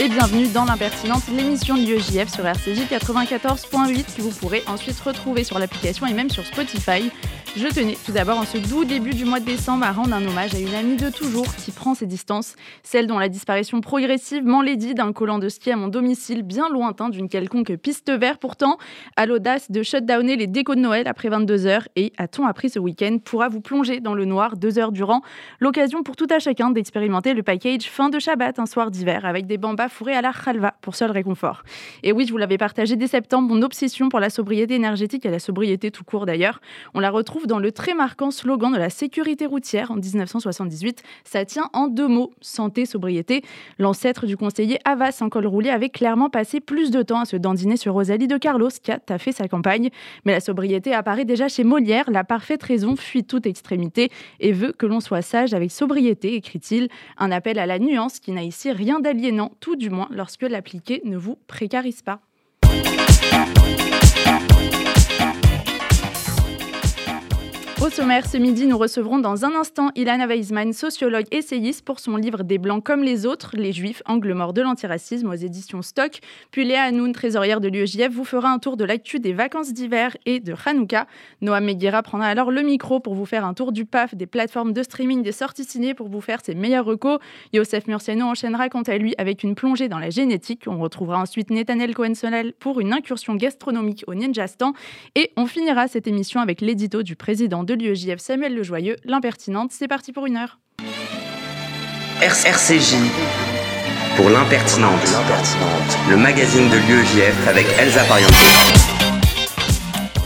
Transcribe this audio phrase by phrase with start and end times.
[0.00, 5.42] Et bienvenue dans l'impertinente, l'émission de l'UEJF sur RCJ 94.8 que vous pourrez ensuite retrouver
[5.42, 7.10] sur l'application et même sur Spotify.
[7.56, 10.24] Je tenais tout d'abord en ce doux début du mois de décembre à rendre un
[10.24, 12.54] hommage à une amie de toujours qui prend ses distances,
[12.84, 17.08] celle dont la disparition progressive m'enlaidit d'un collant de ski à mon domicile bien lointain
[17.08, 18.78] d'une quelconque piste verte pourtant,
[19.16, 23.18] à l'audace de shutdowner les décos de Noël après 22h et a-t-on appris ce week-end
[23.24, 25.22] pourra vous plonger dans le noir deux heures durant,
[25.58, 29.46] l'occasion pour tout à chacun d'expérimenter le package fin de Shabbat un soir d'hiver avec
[29.46, 31.62] des bambas fourrés à la khalva pour seul réconfort.
[32.02, 35.30] Et oui, je vous l'avais partagé dès septembre, mon obsession pour la sobriété énergétique et
[35.30, 36.60] la sobriété tout court d'ailleurs,
[36.94, 41.02] on la retrouve dans le très marquant slogan de la sécurité routière en 1978.
[41.24, 43.42] Ça tient en deux mots, santé, sobriété.
[43.78, 47.36] L'ancêtre du conseiller Havas en col roulé avait clairement passé plus de temps à se
[47.36, 49.90] dandiner sur Rosalie de Carlos qui a taffé sa campagne.
[50.24, 52.10] Mais la sobriété apparaît déjà chez Molière.
[52.10, 56.88] La parfaite raison fuit toute extrémité et veut que l'on soit sage avec sobriété, écrit-il.
[57.16, 61.00] Un appel à la nuance qui n'a ici rien d'aliénant, tout du moins lorsque l'appliquer
[61.04, 62.20] ne vous précarise pas.
[67.80, 72.16] Au sommaire, ce midi, nous recevrons dans un instant Ilana Weizmann, sociologue essayiste, pour son
[72.16, 76.18] livre Des Blancs comme les autres, les Juifs, angle mort de l'antiracisme aux éditions Stock.
[76.50, 80.16] Puis Léa Hanoun, trésorière de l'UEJF, vous fera un tour de l'actu des vacances d'hiver
[80.26, 81.06] et de Hanouka.
[81.40, 84.72] Noam Meguera prendra alors le micro pour vous faire un tour du PAF, des plateformes
[84.72, 87.20] de streaming, des sorties ciné pour vous faire ses meilleurs recos.
[87.52, 90.64] Yosef Murciano enchaînera quant à lui avec une plongée dans la génétique.
[90.66, 92.14] On retrouvera ensuite Netanel cohen
[92.58, 94.72] pour une incursion gastronomique au Ninjastan.
[95.14, 99.72] Et on finira cette émission avec l'édito du président de l'UEJF Samuel Lejoyeux, l'impertinente.
[99.72, 100.58] C'est parti pour une heure.
[102.20, 102.96] RCJ
[104.16, 104.98] pour l'impertinente,
[106.10, 108.97] le magazine de l'UEJF avec Elsa Pariente.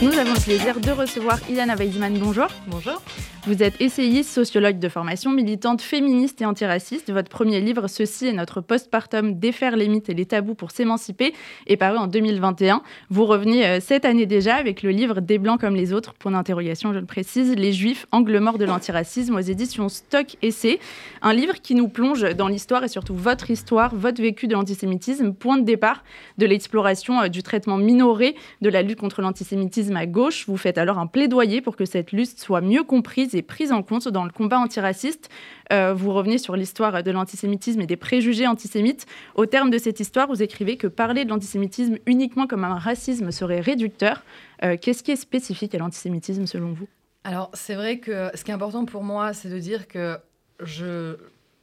[0.02, 2.18] Nous avons le plaisir de recevoir Ilana Weizmann.
[2.18, 2.48] Bonjour.
[2.66, 3.00] Bonjour.
[3.44, 7.12] Vous êtes essayiste, sociologue de formation, militante féministe et antiraciste.
[7.12, 11.34] Votre premier livre, Ceci est notre postpartum, défaire les mythes et les tabous pour s'émanciper,
[11.66, 12.82] est paru en 2021.
[13.10, 16.30] Vous revenez euh, cette année déjà avec le livre Des Blancs comme les autres, point
[16.30, 20.78] d'interrogation, je le précise, Les Juifs, angle mort de l'antiracisme aux éditions Stock Essai.
[21.20, 25.32] Un livre qui nous plonge dans l'histoire et surtout votre histoire, votre vécu de l'antisémitisme,
[25.32, 26.04] point de départ
[26.38, 30.46] de l'exploration euh, du traitement minoré de la lutte contre l'antisémitisme à gauche.
[30.46, 33.82] Vous faites alors un plaidoyer pour que cette lutte soit mieux comprise et prise en
[33.82, 35.28] compte dans le combat antiraciste.
[35.72, 39.06] Euh, vous revenez sur l'histoire de l'antisémitisme et des préjugés antisémites.
[39.34, 43.30] Au terme de cette histoire, vous écrivez que parler de l'antisémitisme uniquement comme un racisme
[43.30, 44.22] serait réducteur.
[44.64, 46.88] Euh, qu'est-ce qui est spécifique à l'antisémitisme selon vous?
[47.24, 50.18] Alors c'est vrai que ce qui est important pour moi, c'est de dire que
[50.60, 51.16] je,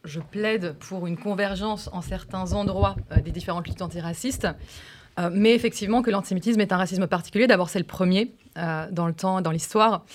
[0.04, 4.48] je plaide pour une convergence en certains endroits euh, des différentes luttes antiracistes.
[5.20, 7.48] Euh, mais effectivement que l'antisémitisme est un racisme particulier.
[7.48, 10.06] D'abord, c'est le premier euh, dans le temps, dans l'histoire.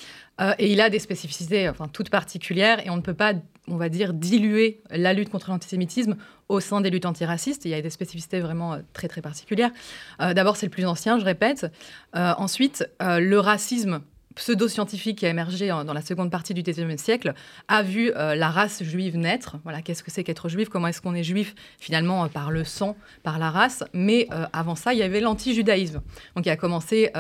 [0.41, 3.35] Euh, et il a des spécificités enfin, toutes particulières et on ne peut pas,
[3.69, 6.17] on va dire, diluer la lutte contre l'antisémitisme
[6.49, 7.65] au sein des luttes antiracistes.
[7.65, 9.71] Il y a des spécificités vraiment très, très particulières.
[10.19, 11.67] D'abord, c'est le plus ancien, je répète.
[12.13, 14.03] ensuite, le racisme
[14.35, 17.35] pseudo-scientifique qui a émergé dans la seconde partie du XIXe siècle
[17.69, 19.57] a vu euh, la race juive naître.
[19.65, 20.69] Voilà, qu'est-ce que c'est qu'être juif?
[20.69, 23.85] Comment est-ce qu'on est juif finalement euh, par le sang, par la race?
[23.93, 26.01] Mais euh, avant ça, il y avait l'anti-judaïsme.
[26.37, 27.11] Donc, il a commencé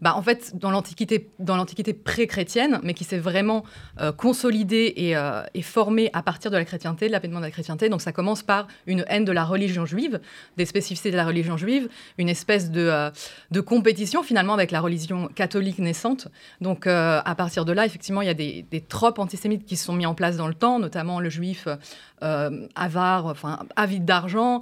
[0.00, 3.64] bah, en fait, dans l'Antiquité, dans l'Antiquité pré-chrétienne, mais qui s'est vraiment
[4.00, 7.50] euh, consolidée et, euh, et, formée à partir de la chrétienté, de l'avènement de la
[7.50, 7.88] chrétienté.
[7.88, 10.20] Donc ça commence par une haine de la religion juive,
[10.56, 15.28] des spécificités de la religion juive, une espèce de, euh, compétition finalement avec la religion
[15.34, 16.28] catholique naissante.
[16.60, 19.84] Donc à partir de là, effectivement, il y a des, des, tropes antisémites qui se
[19.84, 21.66] sont mis en place dans le temps, notamment le juif
[22.20, 24.60] avare, enfin avide d'argent,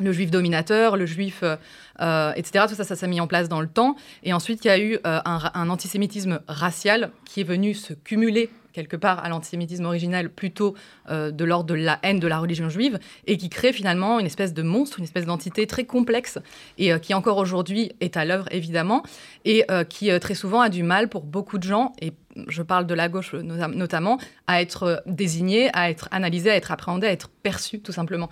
[0.00, 1.56] le juif dominateur, le juif, euh,
[2.00, 2.66] euh, etc.
[2.68, 3.96] Tout ça, ça s'est mis en place dans le temps.
[4.22, 8.50] Et ensuite, il y a eu euh, un, antisémitisme racial qui est venu se cumuler
[8.72, 10.74] quelque part à l'antisémitisme originel plutôt
[11.10, 14.54] de l'ordre de la haine de la religion juive et qui crée finalement une espèce
[14.54, 16.38] de monstre, une espèce d'entité très complexe
[16.76, 19.02] et qui encore aujourd'hui est à l'œuvre évidemment
[19.44, 22.12] et qui très souvent a du mal pour beaucoup de gens et
[22.46, 27.08] je parle de la gauche notamment, à être désigné, à être analysé, à être appréhendé,
[27.08, 28.28] à être perçu tout simplement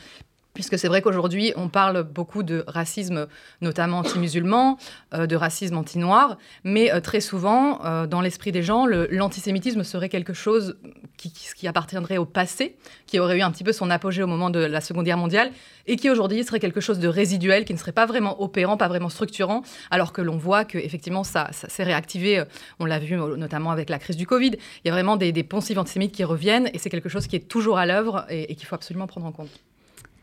[0.56, 3.26] puisque c'est vrai qu'aujourd'hui, on parle beaucoup de racisme,
[3.60, 4.78] notamment anti-musulman,
[5.12, 10.08] euh, de racisme anti-noir, mais euh, très souvent, euh, dans l'esprit des gens, l'antisémitisme serait
[10.08, 10.78] quelque chose
[11.18, 14.60] qui, appartiendrait au passé, qui aurait eu un petit peu son apogée au moment de
[14.60, 15.52] la Seconde Guerre mondiale,
[15.86, 18.88] et qui aujourd'hui serait quelque chose de résiduel, qui ne serait pas vraiment opérant, pas
[18.88, 19.60] vraiment structurant,
[19.90, 22.44] alors que l'on voit que effectivement ça, s'est réactivé,
[22.78, 25.44] on l'a vu notamment avec la crise du Covid, il y a vraiment des, des
[25.44, 28.66] poncifs antisémites qui reviennent, et c'est quelque chose qui est toujours à l'œuvre et qu'il
[28.66, 29.65] faut absolument prendre en compte.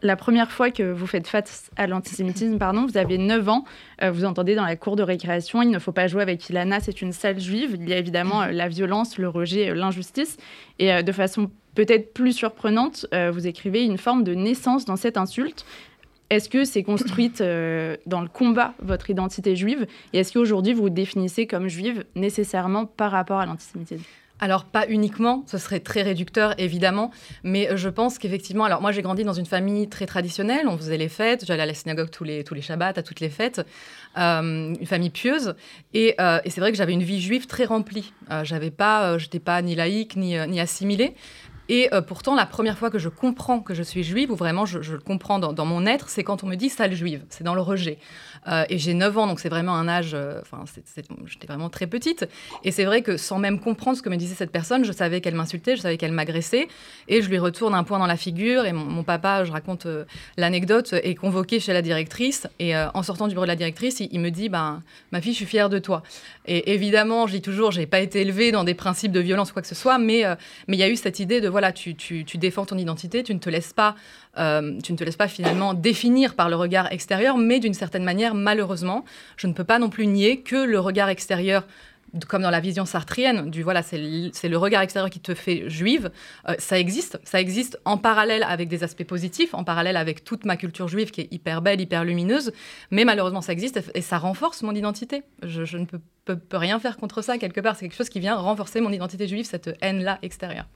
[0.04, 3.64] La première fois que vous faites face à l'antisémitisme, pardon, vous avez 9 ans,
[4.02, 6.82] euh, vous entendez dans la cour de récréation, il ne faut pas jouer avec Ilana,
[6.82, 7.78] c'est une salle juive.
[7.80, 10.38] Il y a évidemment euh, la violence, le rejet, euh, l'injustice.
[10.80, 15.66] Et de façon peut-être plus surprenante, vous écrivez une forme de naissance dans cette insulte.
[16.30, 19.86] Est-ce que c'est construite dans le combat, votre identité juive?
[20.12, 24.04] Et est-ce qu'aujourd'hui, vous vous définissez comme juive nécessairement par rapport à l'antisémitisme?
[24.40, 27.12] Alors pas uniquement, ce serait très réducteur évidemment,
[27.44, 30.98] mais je pense qu'effectivement, alors moi j'ai grandi dans une famille très traditionnelle, on faisait
[30.98, 33.66] les fêtes, j'allais à la synagogue tous les, tous les Shabbats, à toutes les fêtes,
[34.18, 35.56] euh, une famille pieuse,
[35.94, 38.14] et, euh, et c'est vrai que j'avais une vie juive très remplie.
[38.32, 41.16] Euh, j'avais pas, j'étais pas ni laïque ni, ni assimilée,
[41.76, 44.78] et pourtant, la première fois que je comprends que je suis juive, ou vraiment je,
[44.78, 47.24] le comprends dans, mon être, c'est quand on me dit sale juive.
[47.30, 47.98] C'est dans le rejet.
[48.48, 50.12] Euh, et j'ai 9 ans, donc c'est vraiment un âge.
[50.14, 50.66] Euh, enfin,
[51.26, 52.28] j'étais vraiment très petite.
[52.64, 55.22] Et c'est vrai que sans même comprendre ce que me disait cette personne, je savais
[55.22, 56.68] qu'elle m'insultait, je savais qu'elle m'agressait.
[57.08, 58.66] Et je lui retourne un point dans la figure.
[58.66, 60.06] Et mon, papa, je raconte euh,
[60.38, 62.48] l'anecdote, est convoqué chez la directrice.
[62.60, 64.82] Et en sortant du bureau de la directrice, il, me dit ben,
[65.12, 66.04] Ma fille, je suis fière de toi.
[66.46, 69.54] Et évidemment, je dis toujours j'ai pas été élevée dans des principes de violence ou
[69.54, 70.24] quoi que ce soit, mais
[70.68, 71.96] mais il y a eu cette idée de voilà, tu,
[72.36, 73.96] défends ton identité, tu ne te laisses pas
[74.38, 78.04] euh, tu ne te laisses pas finalement définir par le regard extérieur, mais d'une certaine
[78.04, 79.06] manière, malheureusement,
[79.38, 81.68] je ne peux pas non plus nier que le regard extérieur
[82.28, 86.12] comme dans la vision sartrienne, du voilà, c'est le, regard extérieur qui te fait juive,
[86.48, 87.20] euh, ça existe.
[87.24, 91.12] Ça existe en parallèle avec des aspects positifs, en parallèle avec toute ma culture juive
[91.12, 92.54] qui est hyper belle, hyper lumineuse,
[92.92, 95.24] mais malheureusement ça existe et ça renforce mon identité.
[95.42, 96.00] Je, ne peux,
[96.36, 97.76] peux, rien faire contre ça quelque part.
[97.76, 100.68] C'est quelque chose qui vient renforcer mon identité juive, cette haine-là extérieure.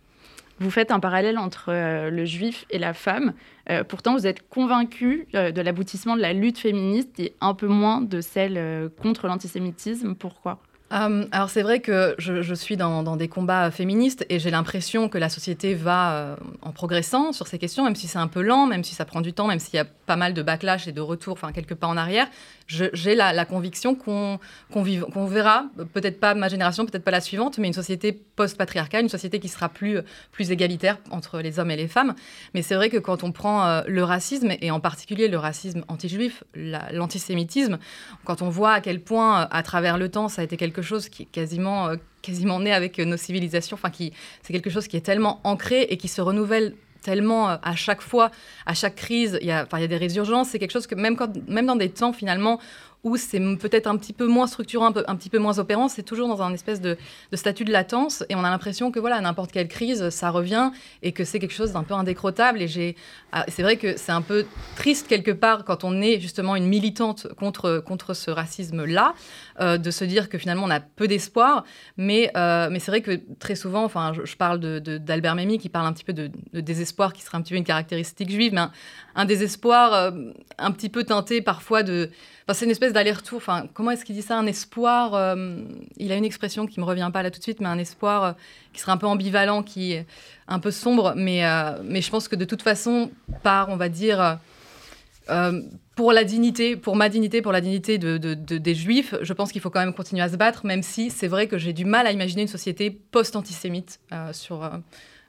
[0.59, 3.33] Vous faites un parallèle entre euh, le juif et la femme.
[3.69, 7.67] Euh, pourtant, vous êtes convaincu euh, de l'aboutissement de la lutte féministe et un peu
[7.67, 10.15] moins de celle contre l'antisémitisme.
[10.15, 10.59] Pourquoi?
[10.89, 15.29] Alors c'est vrai que je, suis dans, des combats féministes et j'ai l'impression que la
[15.29, 18.95] société va en progressant sur ces questions, même si c'est un peu lent, même si
[18.95, 21.33] ça prend du temps, même s'il y a pas mal de backlash et de retour,
[21.33, 22.27] enfin quelques pas en arrière
[22.67, 24.39] j'ai la, conviction qu'on
[25.25, 29.39] verra, peut-être pas ma génération, peut-être pas la suivante, mais une société post-patriarcale, une société
[29.39, 29.99] qui sera plus,
[30.31, 32.13] plus égalitaire entre les hommes et les femmes.
[32.53, 35.83] Mais c'est vrai que quand on prend euh, le racisme, et en particulier le racisme
[35.87, 37.79] anti-juif, l'antisémitisme,
[38.25, 40.76] quand on voit à quel point, euh, à travers le temps, ça a été quelque
[40.81, 41.89] chose qui est quasiment...
[41.89, 45.83] Euh, quasiment né avec nos civilisations, enfin qui c'est quelque chose qui est tellement ancré
[45.83, 48.31] et qui se renouvelle tellement euh, à chaque fois,
[48.65, 50.49] à chaque crise, il y a, il y a des résurgences.
[50.49, 52.59] C'est quelque chose que même, quand, même dans des temps finalement
[53.03, 55.87] où c'est peut-être un petit peu moins structurant, un, peu, un petit peu moins opérant,
[55.87, 56.97] c'est toujours dans un espèce de,
[57.33, 60.71] statut de latence et on a l'impression que voilà, n'importe quelle crise, ça revient
[61.03, 62.61] et que c'est quelque chose d'un peu indécrottable.
[62.61, 62.95] Et j'ai,
[63.31, 64.45] ah, c'est vrai que c'est un peu
[64.75, 69.13] triste quelque part quand on est justement une militante contre, contre ce racisme-là,
[69.59, 71.63] euh, de se dire que finalement on a peu d'espoir.
[71.97, 75.69] Mais, euh, mais c'est vrai que très souvent, enfin, je, parle d'Albert de, Memmi qui
[75.69, 78.61] parle un petit peu de, désespoir qui serait un petit peu une caractéristique juive, mais
[79.15, 80.11] un, désespoir euh,
[80.57, 82.09] un petit peu teinté parfois de
[82.53, 83.37] c'est une espèce d'aller-retour.
[83.37, 84.37] Enfin, comment est-ce qu'il dit ça?
[84.37, 85.13] Un espoir.
[85.13, 85.63] Euh,
[85.97, 88.23] il a une expression qui me revient pas là tout de suite, mais un espoir
[88.23, 88.31] euh,
[88.73, 90.05] qui serait un peu ambivalent, qui est
[90.47, 91.13] un peu sombre.
[91.15, 93.11] Mais, euh, mais je pense que de toute façon,
[93.43, 94.39] par, on va dire,
[95.97, 99.59] pour la dignité, pour ma dignité, pour la dignité de, des Juifs, je pense qu'il
[99.59, 102.07] faut quand même continuer à se battre, même si c'est vrai que j'ai du mal
[102.07, 103.99] à imaginer une société post-antisémite
[104.31, 104.63] sur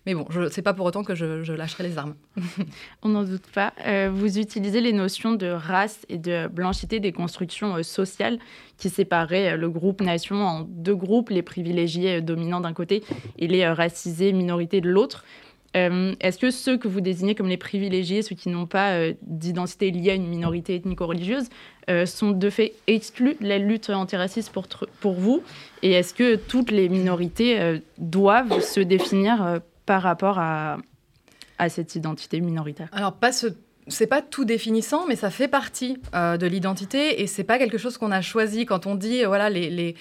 [0.08, 2.14] mais bon, ce n'est pas pour autant que je, lâcherai les armes.
[3.02, 3.74] On n'en doute pas.
[3.86, 8.38] Euh, vous utilisez les notions de race et de blanchité des constructions euh, sociales
[8.78, 13.04] qui séparaient euh, le groupe nation en deux groupes, les privilégiés dominants d'un côté
[13.38, 15.26] et les racisés minorités de l'autre.
[15.74, 20.10] Est-ce que ceux que vous désignez comme les privilégiés, ceux qui n'ont pas d'identité liée
[20.10, 21.48] à une minorité ethnico-religieuse,
[22.06, 24.52] sont de fait exclus de la lutte antiraciste
[25.00, 25.42] pour, vous?
[25.82, 30.78] Et est-ce que toutes les minorités doivent se définir par rapport à,
[31.68, 32.88] cette identité minoritaire?
[32.92, 33.48] Alors, ce
[33.88, 37.78] c'est pas tout définissant, mais ça fait partie euh, de l'identité et c'est pas quelque
[37.78, 38.66] chose qu'on a choisi.
[38.66, 39.96] Quand on dit voilà les,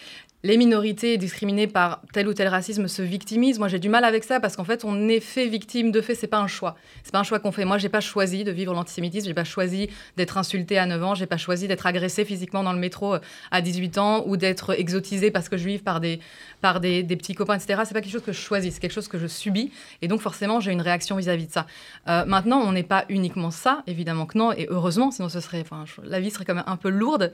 [0.47, 3.59] les minorités discriminées par tel ou tel racisme se victimisent.
[3.59, 6.15] Moi, j'ai du mal avec ça parce qu'en fait, on est fait victime de fait.
[6.15, 6.77] C'est pas un choix.
[7.03, 7.65] C'est pas un choix qu'on fait.
[7.65, 9.27] Moi, j'ai pas choisi de vivre l'antisémitisme.
[9.27, 11.15] J'ai pas choisi d'être insulté à 9 ans.
[11.15, 13.19] J'ai pas choisi d'être agressé physiquement dans le métro euh,
[13.51, 16.21] à 18 ans ou d'être exotisé parce que je vis par des
[16.61, 17.81] par des, petits copains, etc.
[17.85, 18.73] C'est pas quelque chose que je choisis.
[18.73, 19.71] C'est quelque chose que je subis.
[20.01, 21.67] Et donc, forcément, j'ai une réaction vis-à-vis de ça.
[22.07, 24.53] Euh, maintenant, on n'est pas uniquement ça, évidemment que non.
[24.53, 25.65] Et heureusement, sinon ce serait,
[26.03, 27.33] la vie serait quand même un peu lourde.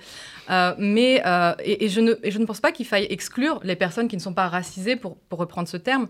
[0.50, 1.22] Euh, mais
[1.63, 4.22] et, je ne et je ne pense pas qu'il faille exclure les personnes qui ne
[4.22, 6.07] sont pas racisées, pour, reprendre ce terme.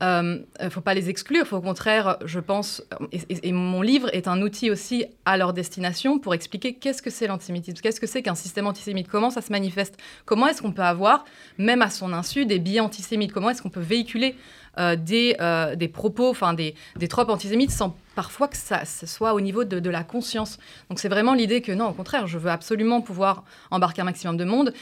[0.00, 2.82] Il euh, ne faut pas les exclure, faut au contraire, je pense,
[3.12, 7.28] et, mon livre est un outil aussi à leur destination pour expliquer qu'est-ce que c'est
[7.28, 10.82] l'antisémitisme, qu'est-ce que c'est qu'un système antisémite, comment ça se manifeste, comment est-ce qu'on peut
[10.82, 11.24] avoir,
[11.58, 14.34] même à son insu, des billets antisémites, comment est-ce qu'on peut véhiculer
[14.78, 19.34] euh, des, euh, des propos, enfin des, des tropes antisémites sans parfois que ça, soit
[19.34, 20.58] au niveau de la conscience.
[20.88, 24.36] Donc c'est vraiment l'idée que non, au contraire, je veux absolument pouvoir embarquer un maximum
[24.36, 24.72] de monde,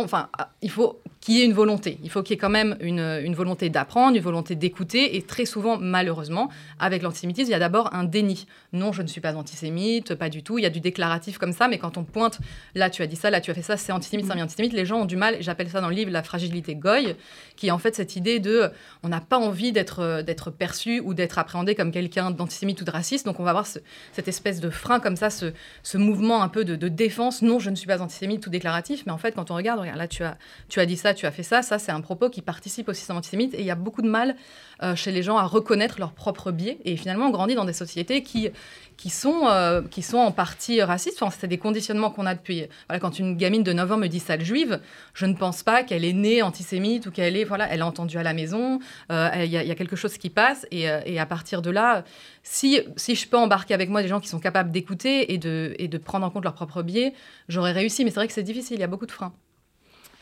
[0.00, 0.28] enfin,
[0.60, 1.98] il faut qu'il y ait une volonté.
[2.02, 5.16] Il faut qu'il y ait quand même une, volonté d'apprendre, une volonté d'écouter.
[5.16, 6.50] Et très souvent, malheureusement,
[6.80, 8.46] avec l'antisémitisme, il y a d'abord un déni.
[8.72, 10.58] Non, je ne suis pas antisémite, pas du tout.
[10.58, 12.40] Il y a du déclaratif comme ça, mais quand on pointe,
[12.74, 14.84] là tu as dit ça, là tu as fait ça, c'est antisémite, c'est antisémite, les
[14.84, 15.36] gens ont du mal.
[15.38, 17.14] J'appelle ça dans le livre la fragilité goy,
[17.54, 18.70] qui est en fait cette idée de
[19.04, 22.90] on n'a pas envie d'être d'être perçu ou d'être appréhendé comme quelqu'un d'antisémite ou de
[22.90, 23.26] raciste.
[23.26, 25.52] Donc on va avoir cette espèce de frein comme ça, ce,
[25.96, 27.42] mouvement un peu de, de défense.
[27.42, 29.04] Non, je ne suis pas antisémite, tout déclaratif.
[29.06, 30.36] Mais en fait, quand on regarde, là, tu as,
[30.68, 31.62] tu as dit ça, tu as fait ça.
[31.62, 33.54] Ça, c'est un propos qui participe au système antisémite.
[33.54, 34.36] Et il y a beaucoup de mal
[34.82, 36.78] euh, chez les gens à reconnaître leurs propres biais.
[36.84, 38.50] Et finalement, on grandit dans des sociétés qui,
[38.96, 41.22] qui, sont, euh, qui sont en partie racistes.
[41.38, 42.64] C'est des conditionnements qu'on a depuis.
[43.00, 44.80] Quand une gamine de 9 ans me dit sale juive,
[45.14, 47.44] je ne pense pas qu'elle est née antisémite ou qu'elle est.
[47.44, 48.80] Voilà, elle a entendu à la maison.
[49.10, 50.66] Euh, il y, y, a quelque chose qui passe.
[50.70, 52.04] Et, et, à partir de là,
[52.42, 55.74] si, si je peux embarquer avec moi des gens qui sont capables d'écouter et de,
[55.78, 57.14] et de prendre en compte leurs propres biais,
[57.48, 58.04] j'aurais réussi.
[58.04, 58.76] Mais c'est vrai que c'est difficile.
[58.78, 59.32] Il y a beaucoup de freins.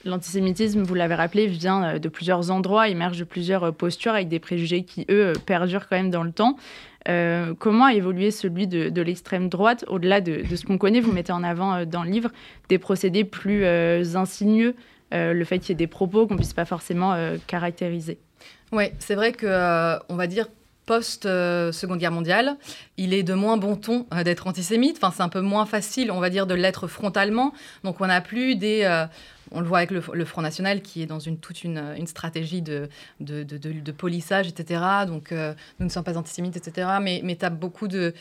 [0.05, 4.29] L'antisémitisme, vous l'avez rappelé, vient euh, de plusieurs endroits, émerge de plusieurs euh, postures avec
[4.29, 6.57] des préjugés qui, eux, euh, perdurent quand même dans le temps.
[7.59, 11.43] comment a évolué celui de, l'extrême droite Au-delà de, ce qu'on connaît, vous mettez en
[11.43, 12.31] avant dans le livre
[12.69, 13.65] des procédés plus
[14.17, 14.75] insigneux,
[15.11, 17.17] le fait qu'il y ait des propos qu'on ne puisse pas forcément
[17.47, 18.19] caractériser?
[18.71, 20.47] Oui, c'est vrai que, on va dire,
[20.85, 22.57] post-Seconde Guerre mondiale,
[22.99, 24.99] il est de moins bon ton d'être antisémite.
[24.99, 27.55] Enfin, c'est un peu moins facile, on va dire, de l'être frontalement.
[27.83, 28.85] Donc, on n'a plus des,
[29.53, 32.89] on le voit avec le, Front National qui est dans toute une, stratégie de,
[33.97, 34.83] polissage, etc.
[35.07, 36.89] Donc, euh, nous ne sommes pas antisémites, etc.
[37.01, 38.13] Mais, mais tu as beaucoup de.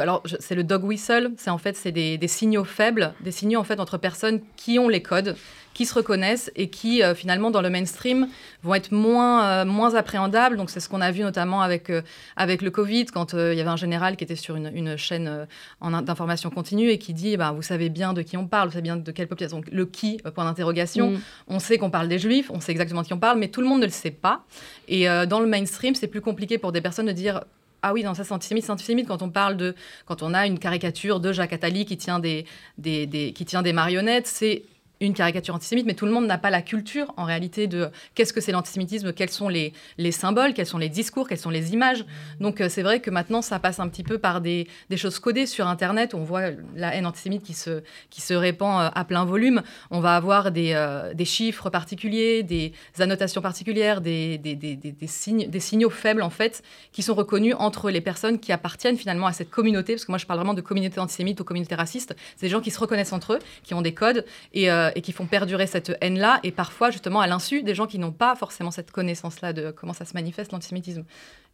[0.00, 1.32] alors, c'est le dog whistle.
[1.36, 4.88] C'est en fait des, des, signaux faibles, des signaux en fait entre personnes qui ont
[4.88, 5.36] les codes,
[5.78, 8.26] qui se reconnaissent et qui, euh, finalement, dans le mainstream,
[8.64, 10.56] vont être moins, euh, moins appréhendables.
[10.56, 12.02] Donc, c'est ce qu'on a vu notamment avec, euh,
[12.34, 15.46] avec le Covid, quand il y avait un général qui était sur une, une chaîne
[15.80, 18.82] d'information continue et qui dit bah, Vous savez bien de qui on parle, vous savez
[18.82, 19.58] bien de quelle population.
[19.58, 21.12] Donc, le qui, point d'interrogation.
[21.12, 21.20] Mm.
[21.46, 23.60] On sait qu'on parle des juifs, on sait exactement de qui on parle, mais tout
[23.60, 24.42] le monde ne le sait pas.
[24.88, 27.44] Et dans le mainstream, c'est plus compliqué pour des personnes de dire
[27.82, 28.64] ah oui, dans ça c'est antisémite.
[28.64, 31.96] C'est antisémite quand on parle de, quand on a une caricature de Jacques Attali qui
[31.96, 32.46] tient des,
[32.78, 34.26] des, des qui tient des marionnettes.
[34.26, 34.64] C'est
[35.00, 38.32] une caricature antisémite, mais tout le monde n'a pas la culture en réalité de qu'est-ce
[38.32, 41.72] que c'est l'antisémitisme, quels sont les, les, symboles, quels sont les discours, quelles sont les
[41.72, 42.04] images.
[42.40, 45.18] Donc euh, c'est vrai que maintenant ça passe un petit peu par des, des, choses
[45.18, 46.14] codées sur Internet.
[46.14, 49.62] On voit la haine antisémite qui se, qui se répand euh, à plein volume.
[49.90, 55.48] On va avoir des, euh, des chiffres particuliers, des annotations particulières, des, des, des, signes,
[55.48, 56.62] des signaux faibles en fait
[56.92, 59.94] qui sont reconnus entre les personnes qui appartiennent finalement à cette communauté.
[59.94, 62.16] Parce que moi je parle vraiment de communauté antisémite ou communauté raciste.
[62.36, 65.00] C'est des gens qui se reconnaissent entre eux, qui ont des codes et euh, et
[65.00, 68.34] qui font perdurer cette haine-là, et parfois justement à l'insu des gens qui n'ont pas
[68.36, 71.04] forcément cette connaissance-là de comment ça se manifeste l'antisémitisme.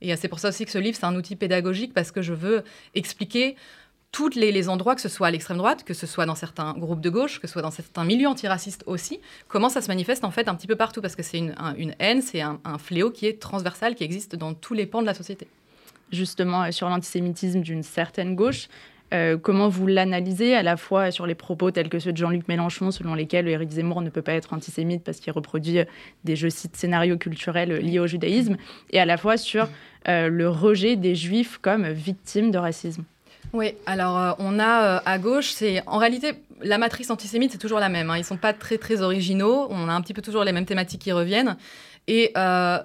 [0.01, 2.23] Et euh, c'est pour ça aussi que ce livre, c'est un outil pédagogique, parce que
[2.23, 2.65] je veux
[2.95, 3.57] expliquer
[4.13, 7.01] tous les, endroits, que ce soit à l'extrême droite, que ce soit dans certains groupes
[7.01, 10.31] de gauche, que ce soit dans certains milieux antiracistes aussi, comment ça se manifeste en
[10.31, 13.27] fait un petit peu partout, parce que c'est une, haine, c'est un, un, fléau qui
[13.27, 15.49] est transversal, qui existe dans tous les pans de la société.
[16.13, 18.69] Justement, euh, sur l'antisémitisme d'une certaine gauche,
[19.15, 22.49] euh, comment vous l'analysez à la fois sur les propos tels que ceux de Jean-Luc
[22.49, 25.79] Mélenchon, selon lesquels Éric Zemmour ne peut pas être antisémite parce qu'il reproduit
[26.25, 28.57] des, je cite, scénarios culturels liés au judaïsme,
[28.91, 29.69] et à la fois sur
[30.09, 33.05] euh, le rejet des juifs comme victimes de racisme
[33.53, 37.79] oui, alors euh, on a à gauche, c'est en réalité la matrice antisémite, c'est toujours
[37.79, 38.11] la même.
[38.11, 38.19] Hein.
[38.19, 39.67] Ils sont pas très très originaux.
[39.71, 41.57] On a un petit peu toujours les mêmes thématiques qui reviennent.
[42.07, 42.33] Et,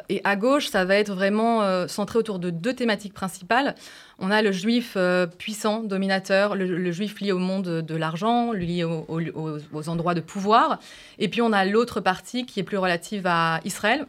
[0.10, 3.76] et à gauche, ça va être vraiment centré autour de deux thématiques principales.
[4.22, 8.84] On a le juif euh, puissant, dominateur, le, juif lié au monde de l'argent, lié
[8.84, 10.80] aux, endroits de pouvoir.
[11.20, 14.06] Et puis on a l'autre partie qui est plus relative à Israël,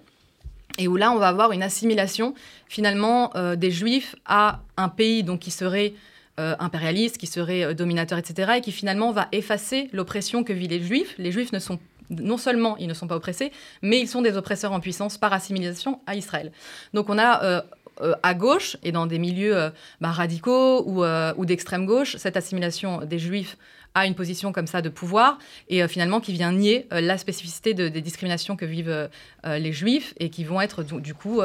[0.79, 2.35] et où là on va avoir une assimilation
[2.69, 5.95] finalement euh, des juifs à un pays donc, qui serait
[6.40, 10.83] euh, impérialiste, qui serait dominateur, etc., et qui finalement va effacer l'oppression que vivent les
[10.83, 11.14] juifs.
[11.19, 11.79] Les juifs ne sont
[12.11, 13.52] non seulement ils ne sont pas oppressés,
[13.83, 16.52] mais ils sont des oppresseurs en puissance par assimilation à Israël.
[16.93, 17.64] Donc on a
[18.02, 22.37] euh, à gauche et dans des milieux euh, bah, radicaux euh, ou d'extrême gauche, cette
[22.37, 23.59] assimilation des juifs
[23.95, 28.01] à une position comme ça de pouvoir et finalement qui vient nier la spécificité des
[28.01, 29.09] discriminations que vivent
[29.45, 31.41] les juifs et qui vont être du, coup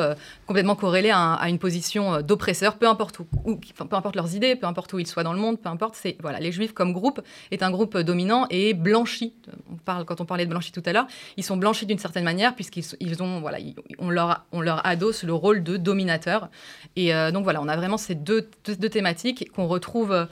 [0.45, 3.25] complètement corrélés à, une position d'oppresseur, peu importe où,
[3.55, 5.95] peu importe leurs idées, peu importe où ils soient dans le monde, peu importe.
[5.95, 7.21] C'est voilà, les juifs comme groupe
[7.51, 9.33] est un groupe dominant et blanchi.
[9.71, 12.23] On parle quand on parlait de blanchi tout à l'heure, ils sont blanchis d'une certaine
[12.23, 13.57] manière puisqu'ils ils ont voilà,
[13.97, 16.49] on leur on leur adosse le rôle de dominateur.
[16.95, 20.27] Et donc voilà, on a vraiment ces deux, deux thématiques qu'on retrouve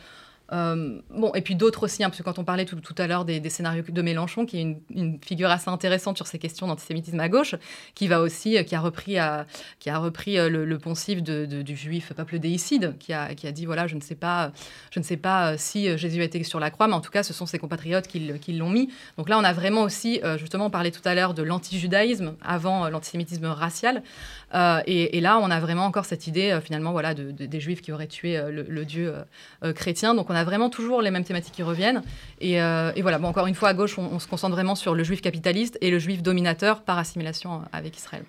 [0.51, 3.23] euh, bon, et puis d'autres aussi, hein, parce que quand on parlait tout, à l'heure
[3.23, 7.29] des, scénarios de Mélenchon, qui est une, figure assez intéressante sur ces questions d'antisémitisme à
[7.29, 7.55] gauche,
[7.95, 9.17] qui va aussi, euh, qui a repris,
[9.79, 13.65] qui a repris euh, le, poncif du juif peuple déicide, qui a, qui a dit
[13.65, 14.51] voilà, je ne sais pas,
[14.91, 17.23] je ne sais pas si Jésus a été sur la croix, mais en tout cas,
[17.23, 18.89] ce sont ses compatriotes qui, l'ont mis.
[19.17, 22.89] Donc là, on a vraiment aussi, justement, on parlait tout à l'heure de l'anti-judaïsme avant
[22.89, 24.03] l'antisémitisme racial,
[24.53, 28.07] et, là, on a vraiment encore cette idée, finalement, voilà, de, des juifs qui auraient
[28.07, 29.13] tué le, le Dieu
[29.73, 30.15] chrétien.
[30.15, 32.01] Donc on a vraiment toujours les mêmes thématiques qui reviennent.
[32.41, 35.03] Et, euh, voilà, bon, encore une fois, à gauche, on, se concentre vraiment sur le
[35.03, 38.23] juif capitaliste et le juif dominateur par assimilation avec Israël.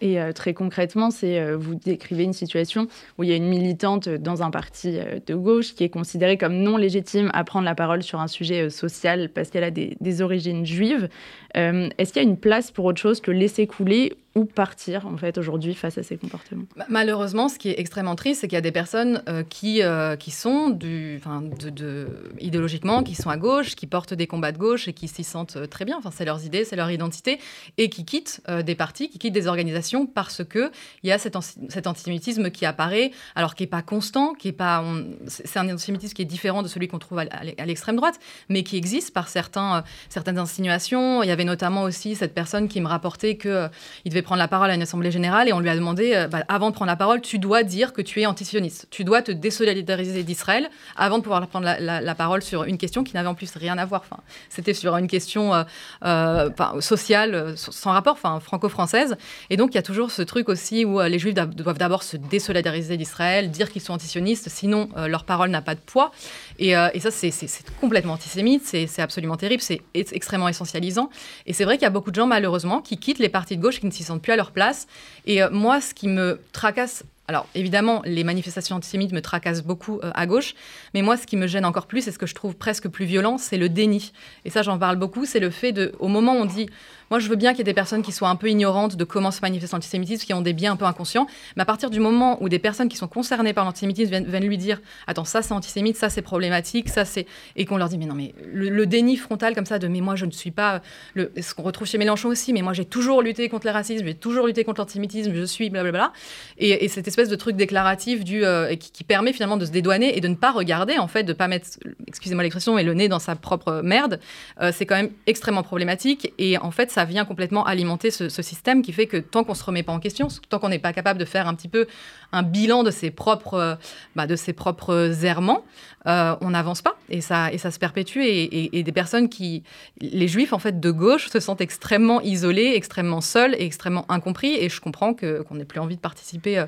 [0.00, 3.48] Et euh, très concrètement, c'est euh, vous décrivez une situation où il y a une
[3.48, 7.74] militante dans un parti de gauche qui est considérée comme non légitime à prendre la
[7.74, 11.08] parole sur un sujet social parce qu'elle a des, des origines juives.
[11.54, 15.16] Est-ce qu'il y a une place pour autre chose que laisser couler ou partir en
[15.16, 16.64] fait aujourd'hui face à ces comportements?
[16.88, 20.16] Malheureusement, ce qui est extrêmement triste, c'est qu'il y a des personnes euh, qui, euh,
[20.16, 21.20] qui sont du,
[21.60, 22.08] de, de,
[22.40, 25.56] idéologiquement, qui sont à gauche, qui portent des combats de gauche et qui s'y sentent
[25.56, 25.96] euh, très bien.
[25.98, 27.38] Enfin, c'est leurs idées, c'est leur identité,
[27.78, 30.70] et qui quittent des partis, qui quittent des organisations parce que
[31.02, 31.36] il y a cet,
[31.68, 34.84] cet antisémitisme qui apparaît, alors qui n'est pas constant, qui est pas,
[35.26, 38.76] c'est un antisémitisme qui est différent de celui qu'on trouve à, l'extrême droite, mais qui
[38.76, 41.22] existe par certains, certaines insinuations.
[41.22, 43.68] Il y avait notamment aussi cette personne qui me rapportait que
[44.04, 46.26] il devait prendre la parole à une assemblée générale et on lui a demandé, euh,
[46.26, 48.86] bah, avant de prendre la parole, tu dois dire que tu es antisioniste.
[48.90, 53.14] Tu dois te désolidariser d'Israël avant de pouvoir prendre la, parole sur une question qui
[53.14, 54.02] n'avait en plus rien à voir.
[54.04, 55.64] Enfin, C'était sur une question euh,
[56.04, 56.50] euh,
[56.80, 59.16] sociale, sans rapport, franco-française.
[59.50, 62.16] Et donc, il y a toujours ce truc aussi où les juifs doivent d'abord se
[62.16, 66.12] désolidariser d'Israël, dire qu'ils sont antisionistes, sinon leur parole n'a pas de poids.
[66.58, 67.32] Et, et ça, c'est
[67.80, 71.10] complètement antisémite, c'est absolument terrible, c'est extrêmement essentialisant.
[71.46, 73.62] Et c'est vrai qu'il y a beaucoup de gens, malheureusement, qui quittent les partis de
[73.62, 74.86] gauche, qui ne s'y sentent plus à leur place.
[75.26, 79.98] Et euh, moi, ce qui me tracasse alors évidemment, les manifestations antisémites me tracassent beaucoup
[80.04, 80.54] euh, à gauche,
[80.92, 83.06] mais moi, ce qui me gêne encore plus et ce que je trouve presque plus
[83.06, 84.12] violent, c'est le déni.
[84.44, 86.68] Et ça, j'en parle beaucoup, c'est le fait de, au moment où on dit,
[87.10, 89.04] moi, je veux bien qu'il y ait des personnes qui soient un peu ignorantes de
[89.04, 91.26] comment se manifeste l'antisémitisme, qui ont des biais un peu inconscients,
[91.56, 94.58] mais à partir du moment où des personnes qui sont concernées par l'antisémitisme viennent, lui
[94.58, 97.26] dire, attends, ça c'est antisémite, ça c'est problématique, ça c'est,
[97.56, 100.14] et qu'on leur dit, mais non, mais le, déni frontal comme ça de, mais moi
[100.14, 100.82] je ne suis pas,
[101.16, 104.14] ce qu'on retrouve chez Mélenchon aussi, mais moi j'ai toujours lutté contre le racisme, j'ai
[104.14, 106.12] toujours lutté contre l'antisémitisme, je suis blablabla,
[106.58, 110.16] et, et cette espèce de truc déclaratif du, euh, qui, permet finalement de se dédouaner
[110.16, 111.68] et de ne pas regarder, en fait, de ne pas mettre,
[112.08, 114.18] excusez-moi l'expression, mais le nez dans sa propre merde,
[114.60, 116.32] euh, c'est quand même extrêmement problématique.
[116.38, 119.56] Et en fait, ça vient complètement alimenter ce, système qui fait que tant qu'on ne
[119.56, 121.86] se remet pas en question, tant qu'on n'est pas capable de faire un petit peu
[122.32, 123.74] un bilan de ses propres, euh,
[124.16, 125.64] bah, de ses propres errements,
[126.06, 128.20] on n'avance pas et ça, et ça se perpétue.
[128.22, 129.62] Et, des personnes qui,
[130.02, 134.54] les juifs en fait de gauche, se sentent extrêmement isolés, extrêmement seuls et extrêmement incompris.
[134.54, 136.62] Et je comprends qu'on n'ait plus envie de participer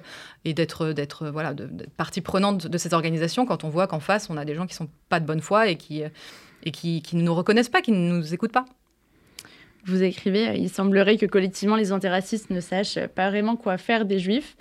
[0.46, 4.30] et d'être d'être voilà de, partie prenante de ces organisations quand on voit qu'en face
[4.30, 6.02] on a des gens qui sont pas de bonne foi et qui
[6.66, 8.66] et qui, qui ne nous reconnaissent pas, qui ne nous écoutent pas.
[9.84, 14.18] Vous écrivez, il semblerait que collectivement les antiracistes ne sachent pas vraiment quoi faire des
[14.18, 14.56] juifs.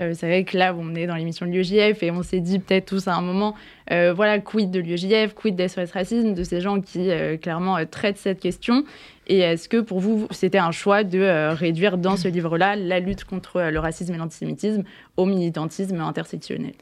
[0.00, 2.58] Euh, c'est vrai que là, on est dans l'émission de l'UEJF et on s'est dit
[2.58, 3.54] peut-être tous à un moment,
[3.90, 8.18] euh, voilà, quid de l'UEJF, quid des racisme, de ces gens qui euh, clairement traitent
[8.18, 8.84] cette question.
[9.26, 13.24] Et est-ce que pour vous, c'était un choix de réduire dans ce livre-là la lutte
[13.24, 14.82] contre le racisme et l'antisémitisme
[15.16, 16.72] au militantisme intersectionnel?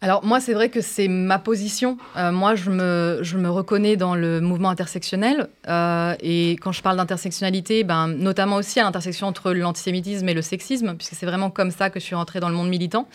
[0.00, 1.98] Alors moi, c'est vrai que c'est ma position.
[2.16, 5.48] Euh, moi, je me, je me reconnais dans le mouvement intersectionnel.
[5.66, 10.42] Euh, et quand je parle d'intersectionnalité, ben, notamment aussi à l'intersection entre l'antisémitisme et le
[10.42, 13.08] sexisme, puisque c'est vraiment comme ça que je suis rentrée dans le monde militant.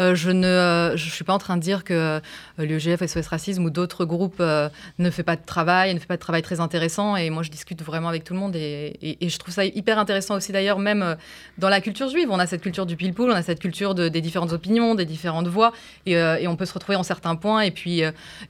[0.00, 2.18] Euh, je ne je suis pas en train de dire que
[2.56, 6.22] l'UEGF, SOS Racisme ou d'autres groupes ne fait pas de travail, ne fait pas de
[6.22, 7.14] travail très intéressant.
[7.14, 8.56] Et moi, je discute vraiment avec tout le monde.
[8.56, 11.16] Et, je trouve ça hyper intéressant aussi, d'ailleurs, même
[11.58, 12.28] dans la culture juive.
[12.30, 15.48] On a cette culture du pile-poule, on a cette culture des différentes opinions, des différentes
[15.48, 15.72] voix.
[16.06, 18.02] Et, on peut se retrouver en certains points et puis,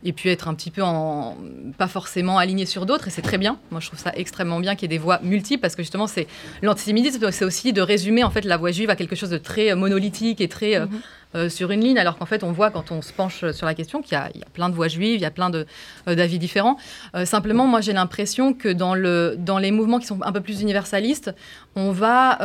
[0.05, 1.37] et puis être un petit peu en,
[1.79, 3.09] pas forcément aligné sur d'autres.
[3.09, 3.59] Et c'est très bien.
[3.71, 6.07] Moi, je trouve ça extrêmement bien qu'il y ait des voix multiples parce que justement,
[6.07, 6.27] c'est
[6.63, 9.75] l'antisémitisme, c'est aussi de résumer en fait la voix juive à quelque chose de très
[9.75, 10.81] monolithique et très.
[11.35, 13.75] Euh, sur une ligne, alors qu'en fait, on voit quand on se penche sur la
[13.75, 15.65] question qu'il y, a plein de voix juives, il y a plein euh,
[16.07, 16.77] d'avis différents.
[17.15, 20.43] Euh, simplement, moi, j'ai l'impression que dans, le, dans les mouvements qui sont un peu
[20.43, 21.35] plus universalistes,
[21.75, 22.39] on va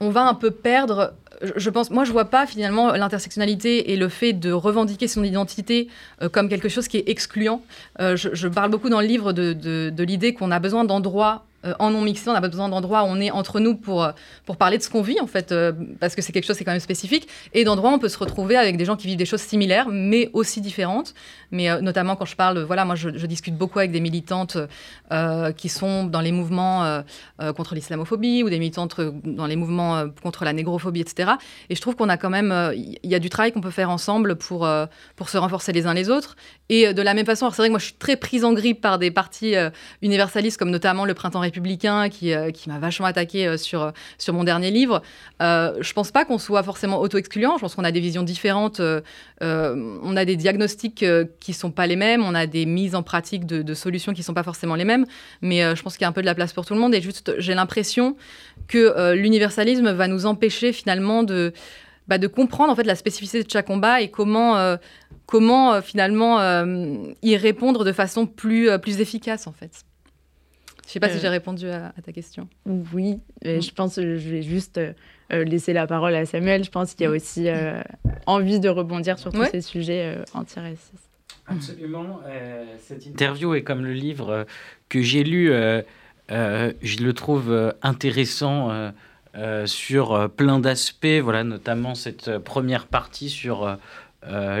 [0.00, 1.14] on va un peu perdre
[1.56, 5.88] je pense, moi, je vois pas finalement l'intersectionnalité et le fait de revendiquer son identité
[6.22, 7.62] euh, comme quelque chose qui est excluant.
[8.00, 11.74] Euh, je, parle beaucoup dans le livre de, de l'idée qu'on a besoin d'endroits euh,
[11.78, 14.12] en non mixé, on n'a pas besoin d'endroits où on est entre nous pour, euh,
[14.44, 16.62] pour parler de ce qu'on vit, en fait, euh, parce que c'est quelque chose qui
[16.62, 17.28] est quand même spécifique.
[17.52, 19.88] Et d'endroits où on peut se retrouver avec des gens qui vivent des choses similaires,
[19.90, 21.14] mais aussi différentes.
[21.50, 24.56] Mais notamment quand je parle, voilà, moi je, discute beaucoup avec des militantes
[25.56, 27.02] qui sont dans les mouvements
[27.56, 31.32] contre l'islamophobie ou des militantes dans les mouvements contre la négrophobie, etc.
[31.68, 33.90] Et je trouve qu'on a quand même, il y a du travail qu'on peut faire
[33.90, 34.68] ensemble pour,
[35.16, 36.36] pour se renforcer les uns les autres.
[36.74, 38.80] Et de la même façon, c'est vrai que moi je suis très prise en grippe
[38.80, 39.54] par des partis
[40.00, 44.42] universalistes, comme notamment le Printemps républicain qui, euh, m'a vachement attaqué euh, sur, sur mon
[44.42, 45.02] dernier livre.
[45.42, 47.56] Euh, je pense pas qu'on soit forcément auto-excluant.
[47.56, 48.80] Je pense qu'on a des visions différentes.
[49.40, 51.04] on a des diagnostics
[51.40, 52.22] qui sont pas les mêmes.
[52.24, 55.06] On a des mises en pratique de, solutions qui sont pas forcément les mêmes.
[55.40, 56.94] Mais je pense qu'il y a un peu de la place pour tout le monde.
[56.94, 58.16] Et juste, j'ai l'impression
[58.68, 61.52] que l'universalisme va nous empêcher finalement de,
[62.08, 64.76] bah, de comprendre en fait la spécificité de chaque combat et comment,
[65.26, 66.64] comment finalement
[67.22, 69.84] y répondre de façon plus, plus efficace en fait.
[70.86, 72.48] Je sais pas si j'ai euh, répondu à, ta question.
[72.66, 74.92] Oui, je pense que je vais juste euh,
[75.32, 76.64] euh, laisser la parole à Samuel.
[76.64, 77.14] Je pense qu'il y a mm.
[77.14, 77.48] aussi
[78.26, 81.10] envie de rebondir sur tous ces sujets anti-racistes.
[81.46, 82.20] Absolument.
[82.78, 84.46] cette interview est comme le livre
[84.88, 85.50] que j'ai lu.
[86.28, 88.92] je le trouve intéressant
[89.66, 93.78] sur plein d'aspects, voilà, notamment cette première partie sur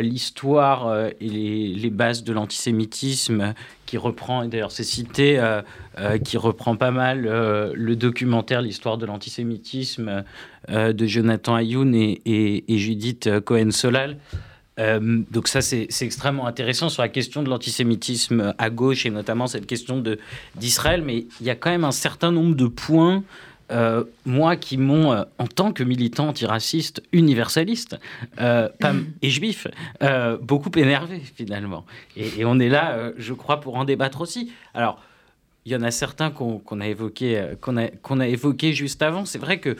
[0.00, 3.54] l'histoire et les, bases de l'antisémitisme
[3.92, 5.60] qui reprend, d'ailleurs c'est cité, euh,
[5.98, 10.24] euh, qui reprend pas mal euh, le documentaire L'histoire de l'antisémitisme
[10.70, 14.16] de Jonathan Ayoun et, Judith Cohen-Solal.
[14.78, 19.66] donc ça, c'est extrêmement intéressant sur la question de l'antisémitisme à gauche et notamment cette
[19.66, 20.02] question
[20.56, 21.02] d'Israël.
[21.02, 23.22] Mais il y a quand même un certain nombre de points
[23.72, 27.98] euh, moi qui m'ont, euh, en tant que militant antiraciste, universaliste
[28.40, 28.68] euh,
[29.22, 29.66] et juif,
[30.40, 31.84] beaucoup énervé finalement.
[32.16, 34.52] Et, on est là, je crois, pour en débattre aussi.
[34.74, 35.00] Alors,
[35.64, 39.24] il y en a certains qu'on a, évoqué, qu'on a, qu'on a évoqué juste avant.
[39.24, 39.76] C'est vrai que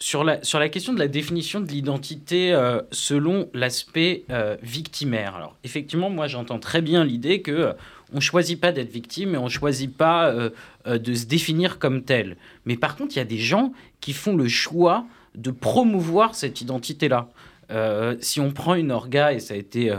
[0.00, 2.56] sur la, sur la question de la définition de l'identité
[2.90, 4.24] selon l'aspect
[4.62, 7.74] victimaire, alors effectivement, moi j'entends très bien l'idée que
[8.12, 10.50] on choisit pas d'être victime et on choisit pas euh,
[10.86, 12.36] euh, de se définir comme tel.
[12.64, 16.60] Mais par contre, il y a des gens qui font le choix de promouvoir cette
[16.60, 17.28] identité-là.
[17.70, 19.92] Euh, si on prend une orga, et ça a été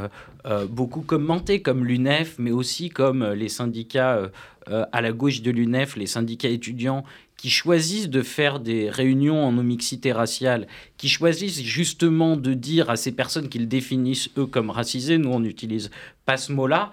[0.70, 4.32] beaucoup commenté, comme l'UNEF, mais aussi comme les syndicats
[4.66, 7.04] à la gauche de l'UNEF, les syndicats étudiants,
[7.38, 10.68] qui choisissent de faire des réunions en homixité raciale,
[10.98, 15.40] qui choisissent justement de dire à ces personnes qu'ils définissent eux comme racisés, nous on
[15.40, 15.90] n'utilise
[16.26, 16.92] pas ce mot-là,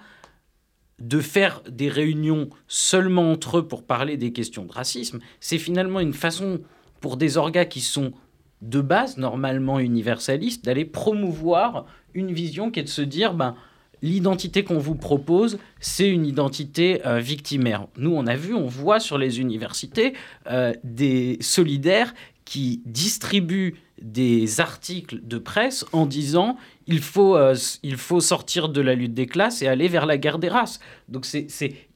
[0.98, 6.00] de faire des réunions seulement entre eux pour parler des questions de racisme, c'est finalement
[6.00, 6.60] une façon
[7.00, 8.12] pour des orgas qui sont
[8.62, 13.54] de base normalement universalistes d'aller promouvoir une vision qui est de se dire ben
[14.02, 17.86] l'identité qu'on vous propose, c'est une identité euh, victimaire.
[17.96, 20.14] Nous, on a vu, on voit sur les universités
[20.50, 26.56] euh, des solidaires qui distribuent des articles de presse en disant
[26.86, 30.18] il faut, euh, il faut sortir de la lutte des classes et aller vers la
[30.18, 30.80] guerre des races.
[31.08, 31.48] Donc c'est,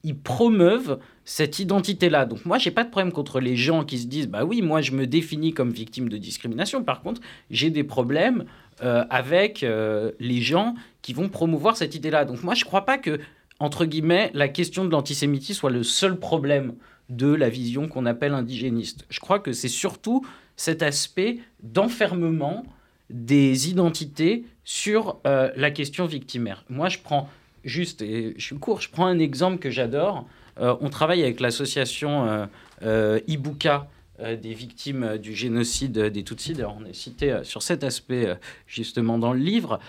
[0.03, 2.25] ils promeuvent cette identité-là.
[2.25, 4.81] Donc moi, j'ai pas de problème contre les gens qui se disent bah oui, moi
[4.81, 6.83] je me définis comme victime de discrimination.
[6.83, 8.45] Par contre, j'ai des problèmes
[8.81, 12.25] euh, avec euh, les gens qui vont promouvoir cette idée-là.
[12.25, 13.19] Donc moi, je crois pas que
[13.59, 16.73] entre guillemets la question de l'antisémitisme soit le seul problème
[17.09, 19.05] de la vision qu'on appelle indigéniste.
[19.09, 20.25] Je crois que c'est surtout
[20.61, 22.63] cet aspect d'enfermement
[23.09, 26.63] des identités sur euh, la question victimaire.
[26.69, 27.27] Moi, je prends
[27.63, 30.27] juste, et je suis court, je prends un exemple que j'adore.
[30.59, 32.47] Euh, on travaille avec l'association
[32.83, 33.87] euh, Ibuka
[34.19, 36.57] des victimes du génocide des Tutsis.
[36.63, 39.79] On est cité sur cet aspect justement dans le livre.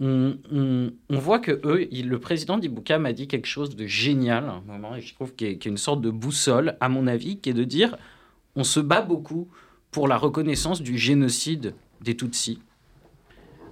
[0.00, 4.96] On, voit que eux, le président d'Ibuka m'a dit quelque chose de génial, un moment,
[4.96, 7.54] et je trouve qu'il y, a une sorte de boussole, à mon avis, qui est
[7.54, 7.96] de dire
[8.58, 9.46] on se bat beaucoup
[9.92, 12.58] pour la reconnaissance du génocide des Tutsis.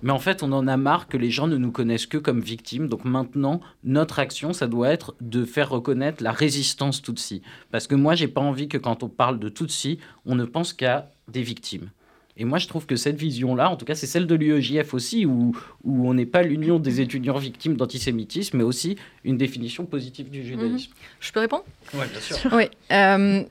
[0.03, 2.39] Mais en fait, on en a marre que les gens ne nous connaissent que comme
[2.39, 2.87] victimes.
[2.87, 7.43] Donc maintenant, notre action, ça doit être de faire reconnaître la résistance Tutsi.
[7.73, 10.73] Parce que moi, j'ai pas envie que quand on parle de Tutsi, on ne pense
[10.73, 11.91] qu'à des victimes.
[12.39, 15.25] Et moi, je trouve que cette vision-là, en tout cas, c'est celle de l'UEJF aussi,
[15.25, 20.29] où, où on n'est pas l'union des étudiants victimes d'antisémitisme, mais aussi une définition positive
[20.29, 20.91] du judaïsme.
[20.91, 20.97] Mhm.
[21.21, 21.65] Je peux répondre?
[21.95, 22.37] Oui, bien sûr.
[22.53, 23.43] Oui, euh,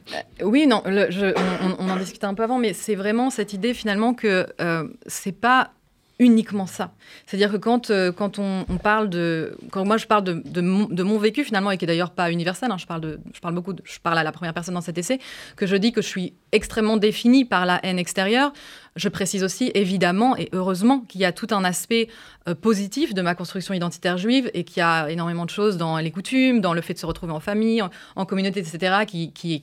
[0.43, 4.48] oui non, on, en discutait un peu avant, mais c'est vraiment cette idée finalement que
[4.62, 5.71] euh, c'est pas
[6.19, 6.91] uniquement ça.
[7.25, 9.58] C'est-à-dire que quand, euh, quand on, parle de...
[9.71, 12.71] Quand moi, je parle de, de, mon, vécu, finalement, et qui est d'ailleurs pas universel,
[12.71, 14.97] hein, je, parle de, je parle beaucoup, je parle à la première personne dans cet
[14.97, 15.19] essai,
[15.56, 18.54] que je dis que je suis extrêmement définie par la haine extérieure,
[18.95, 22.08] je précise aussi, évidemment, et heureusement, qu'il y a tout un aspect
[22.47, 25.97] euh, positif de ma construction identitaire juive et qu'il y a énormément de choses dans
[25.97, 27.81] les coutumes, dans le fait de se retrouver en famille,
[28.15, 29.62] en, communauté, etc., qui, qui,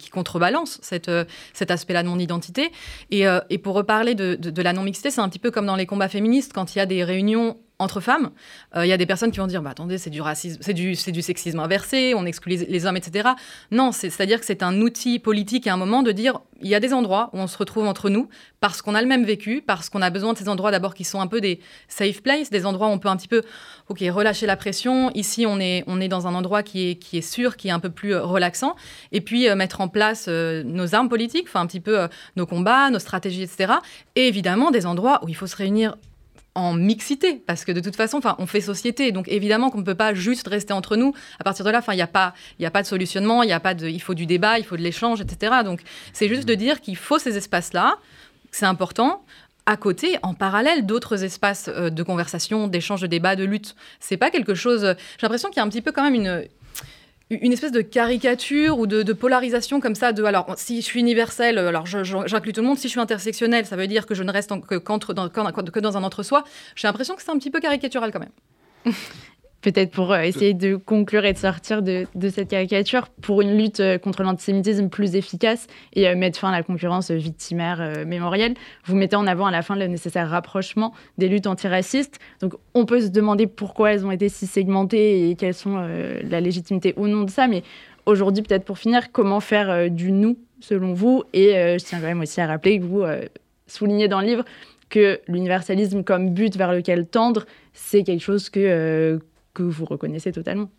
[0.83, 2.73] cette, euh, cet aspect-là de mon identité.
[3.11, 5.87] Et, et pour reparler de, de la non-mixité, c'est un petit peu comme dans les
[5.87, 8.31] combats féministes, quand il y a des réunions entre femmes,
[8.77, 10.73] euh, il y a des personnes qui vont dire bah, attendez, c'est du racisme, c'est
[10.73, 13.31] du, sexisme inversé, on exclut les, hommes, etc.
[13.71, 16.68] Non, c'est, à dire que c'est un outil politique à un moment de dire il
[16.68, 18.29] y a des endroits où on se retrouve entre nous
[18.61, 21.05] parce qu'on a le même vécu, parce qu'on a besoin de ces endroits d'abord qui
[21.05, 23.42] sont un peu des safe places, des endroits où on peut un petit peu
[23.88, 25.11] ok relâcher la pression.
[25.14, 27.90] Ici, on est, dans un endroit qui est, qui est sûr, qui est un peu
[27.90, 28.77] plus euh, relaxant,
[29.11, 32.90] et puis euh, mettre en place nos armes politiques, enfin un petit peu nos combats,
[32.90, 33.75] nos stratégies, etc.
[34.14, 35.97] Et évidemment des endroits où il faut se réunir
[36.55, 39.85] en mixité, parce que de toute façon, enfin, on fait société, donc évidemment qu'on ne
[39.85, 41.15] peut pas juste rester entre nous.
[41.41, 43.49] À partir de là, enfin, il n'y a pas, il a pas de solutionnement, il
[43.49, 45.55] y a pas de, il faut du débat, il faut de l'échange, etc.
[45.65, 45.81] Donc,
[46.12, 47.97] c'est juste de dire qu'il faut ces espaces-là,
[48.51, 49.25] c'est important.
[49.65, 53.77] À côté, en parallèle, d'autres espaces euh, de conversation, d'échange, de débat, de lutte.
[54.01, 54.83] C'est pas quelque chose.
[54.83, 56.45] J'ai l'impression qu'il y a un petit peu quand même une
[57.40, 61.59] une espèce de caricature ou de, polarisation comme ça de alors si je suis universel
[61.59, 64.33] alors j'inclus tout le monde si je suis intersectionnel ça veut dire que je ne
[64.33, 68.12] reste que, dans, que dans un entre-soi j'ai l'impression que c'est un petit peu caricatural
[68.12, 68.95] quand même
[69.62, 73.81] peut-être pour euh, essayer de conclure et de sortir de, cette caricature, pour une lutte
[73.81, 78.96] euh, contre l'antisémitisme plus efficace et euh, mettre fin à la concurrence victimaire mémorielle, vous
[78.96, 82.18] mettez en avant à la fin le nécessaire rapprochement des luttes antiracistes.
[82.40, 86.40] Donc on peut se demander pourquoi elles ont été si segmentées et quelles sont la
[86.40, 87.62] légitimité ou non de ça, mais
[88.07, 91.22] aujourd'hui peut-être pour finir, comment faire du nous selon vous?
[91.33, 93.05] Et je tiens quand même aussi à rappeler que vous
[93.66, 94.44] soulignez dans le livre
[94.88, 99.20] que l'universalisme comme but vers lequel tendre, c'est quelque chose que
[99.55, 100.71] que vous reconnaissez totalement.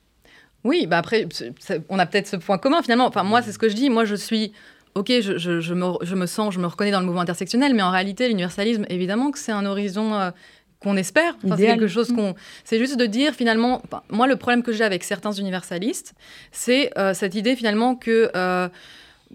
[0.63, 1.27] Oui, bah après,
[1.89, 3.05] on a peut-être ce point commun finalement.
[3.05, 3.89] Enfin, moi, c'est ce que je dis.
[3.89, 4.53] Moi, je suis.
[4.95, 7.81] Ok, je, je, me, je, me, sens, je me reconnais dans le mouvement intersectionnel, mais
[7.81, 10.29] en réalité, l'universalisme, évidemment que c'est un horizon euh,
[10.79, 11.35] qu'on espère.
[11.41, 12.35] c'est quelque chose qu'on.
[12.63, 13.81] C'est juste de dire finalement.
[14.09, 16.13] moi, le problème que j'ai avec certains universalistes,
[16.51, 18.31] c'est euh, cette idée finalement que.
[18.35, 18.69] Euh,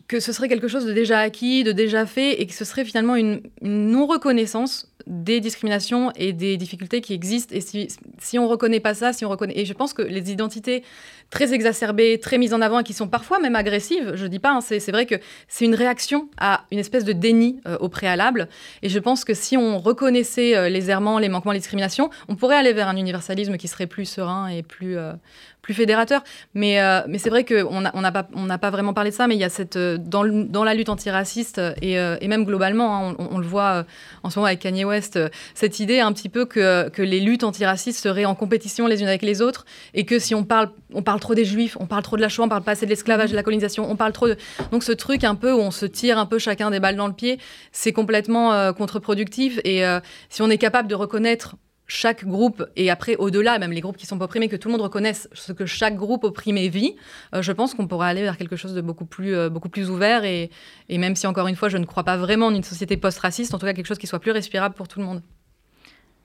[0.07, 2.85] que ce serait quelque chose de déjà acquis, de déjà fait, et que ce serait
[2.85, 7.55] finalement une, non-reconnaissance des discriminations et des difficultés qui existent.
[7.55, 9.59] Et si, si on ne reconnaît pas ça, si on reconnaît...
[9.59, 10.85] Et je pense que les identités
[11.31, 14.39] très exacerbées, très mises en avant, et qui sont parfois même agressives, je ne dis
[14.39, 17.89] pas, hein, c'est vrai que c'est une réaction à une espèce de déni euh, au
[17.89, 18.49] préalable.
[18.83, 22.35] Et je pense que si on reconnaissait euh, les errements, les manquements, les discriminations, on
[22.35, 25.13] pourrait aller vers un universalisme qui serait plus serein et plus, euh,
[25.61, 26.25] plus fédérateur.
[26.55, 26.79] Mais,
[27.19, 29.77] c'est vrai qu'on n'a pas, pas vraiment parlé de ça, mais il y a cette,
[29.77, 33.85] dans, la lutte antiraciste et, même globalement, hein, on, le voit
[34.23, 35.19] en ce moment avec Kanye West,
[35.55, 39.23] cette idée un petit peu que les luttes antiracistes seraient en compétition les unes avec
[39.23, 42.17] les autres et que si on parle, on parle trop des juifs, on parle trop
[42.17, 44.29] de la Shoah, on parle pas assez de l'esclavage, de la colonisation, on parle trop
[44.29, 44.37] de...
[44.73, 47.07] Donc ce truc un peu où on se tire un peu chacun des balles dans
[47.07, 47.39] le pied,
[47.73, 49.61] c'est complètement contre-productif.
[49.65, 49.83] Et
[50.29, 51.57] si on est capable de reconnaître
[51.89, 54.83] chaque groupe, et après au-delà, même les groupes qui sont opprimés, que tout le monde
[54.83, 56.95] reconnaisse ce que chaque groupe opprimé vit,
[57.35, 59.91] euh, je pense qu'on pourra aller vers quelque chose de beaucoup plus, euh, beaucoup plus
[59.91, 60.25] ouvert.
[60.25, 60.51] Et,
[60.91, 63.55] et, même si, encore une fois, je ne crois pas vraiment en une société post-raciste,
[63.55, 65.23] en tout cas quelque chose qui soit plus respirable pour tout le monde.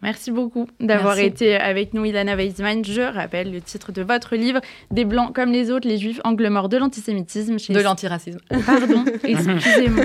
[0.04, 2.84] Merci beaucoup d'avoir été avec nous, Ilana Weizmann.
[2.84, 4.60] Je rappelle le titre de votre livre
[4.92, 7.56] Des Blancs comme les autres, les Juifs, angle mort de l'antisémitisme.
[7.56, 8.40] De l'antiracisme.
[8.66, 10.04] Pardon, excusez-moi.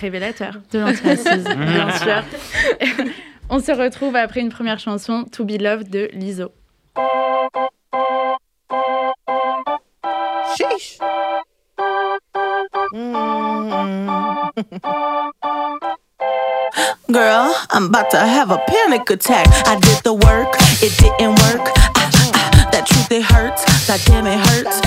[0.00, 2.24] Révélateur de l'antiracisme, bien sûr.
[3.50, 6.50] On se retrouve après une première chanson, To Be Loved de Lizzo.
[10.56, 10.98] Sheesh.
[17.12, 19.48] Girl, I'm about to have a panic attack.
[19.66, 21.66] I did the work, it didn't work.
[21.74, 23.64] Ah, ah, ah, that truth, it hurts.
[23.88, 24.78] That damn, it hurts.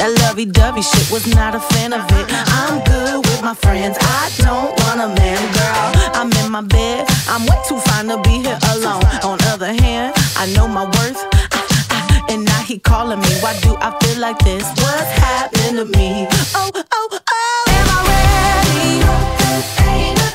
[0.00, 2.26] that lovey dovey shit was not a fan of it.
[2.32, 3.98] I'm good with my friends.
[4.00, 6.16] I don't want a man, girl.
[6.16, 7.04] I'm in my bed.
[7.28, 9.04] I'm way too fine to be here alone.
[9.20, 11.20] On other hand, I know my worth.
[12.30, 13.28] And now he calling me.
[13.44, 14.64] Why do I feel like this?
[14.80, 16.26] What's happening to me?
[16.56, 17.64] Oh, oh, oh.
[17.68, 19.04] Am I ready?
[19.84, 20.27] Ain't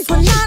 [0.00, 0.39] Cause when I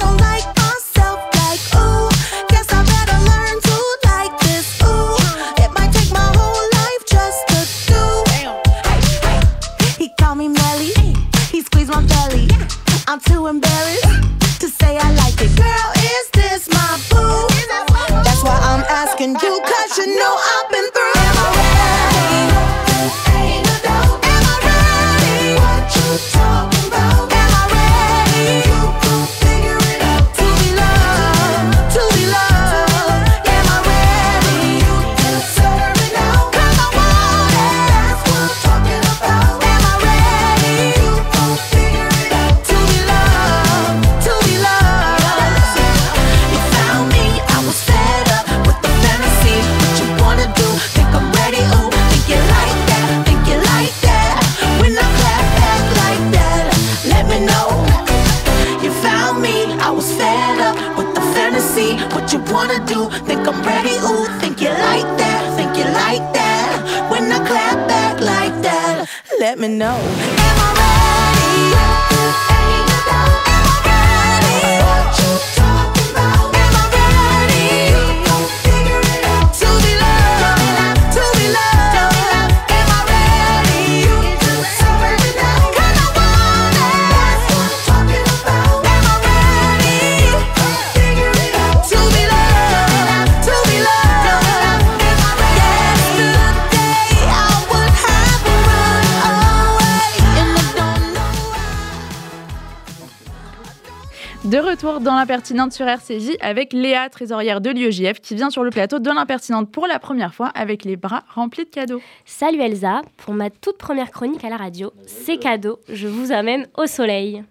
[104.93, 108.99] retour dans l'impertinente sur RCJ avec Léa, trésorière de l'UEJF, qui vient sur le plateau
[108.99, 112.01] de l'impertinente pour la première fois avec les bras remplis de cadeaux.
[112.25, 116.67] Salut Elsa, pour ma toute première chronique à la radio, c'est cadeau, je vous amène
[116.77, 117.43] au soleil.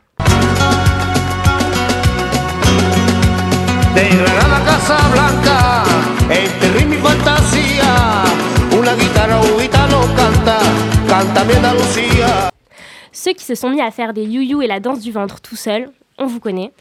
[3.94, 5.82] De Granada a Casablanca,
[6.30, 7.92] entre ritmo y fantasía,
[8.78, 10.58] una guitarra un gitano canta,
[11.08, 12.50] canta mi Andalucía.
[13.12, 15.56] Ceux qui se sont mis à faire des you et la danse du ventre tout
[15.56, 16.72] seuls, on vous connaît.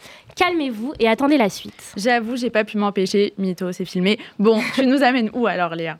[0.42, 1.94] Calmez-vous et attendez la suite.
[1.96, 3.32] J'avoue, j'ai pas pu m'empêcher.
[3.38, 4.18] Mytho, c'est filmé.
[4.40, 6.00] Bon, tu nous amènes où alors, Léa?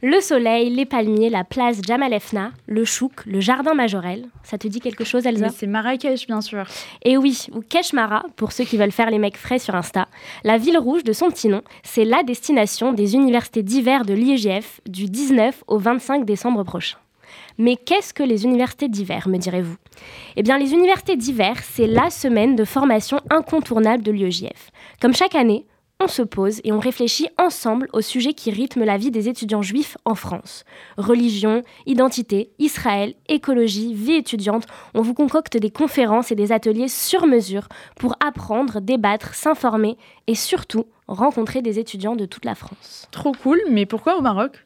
[0.00, 4.24] Le soleil, les palmiers, la place Jamal Efna, le chouk, le jardin majorel.
[4.44, 5.50] Ça te dit quelque chose, Elsa?
[5.50, 6.64] C'est Marrakech, bien sûr.
[7.04, 10.08] Et oui, ou Keshmara, pour ceux qui veulent faire les mecs frais sur Insta.
[10.42, 14.80] La ville rouge de son petit nom, c'est la destination des universités d'hiver de l'IEGF
[14.88, 16.96] du 19 au 25 décembre prochain.
[17.58, 19.76] Mais qu'est-ce que les universités d'hiver, me direz-vous?
[20.36, 24.70] Eh bien, les universités d'hiver, c'est la semaine de formation incontournable de l'IEJF.
[25.00, 25.66] Comme chaque année,
[26.00, 29.62] on se pose et on réfléchit ensemble aux sujets qui rythment la vie des étudiants
[29.62, 30.64] juifs en France.
[30.96, 37.26] Religion, identité, Israël, écologie, vie étudiante, on vous concocte des conférences et des ateliers sur
[37.26, 43.06] mesure pour apprendre, débattre, s'informer et surtout rencontrer des étudiants de toute la France.
[43.12, 44.64] Trop cool, mais pourquoi au Maroc?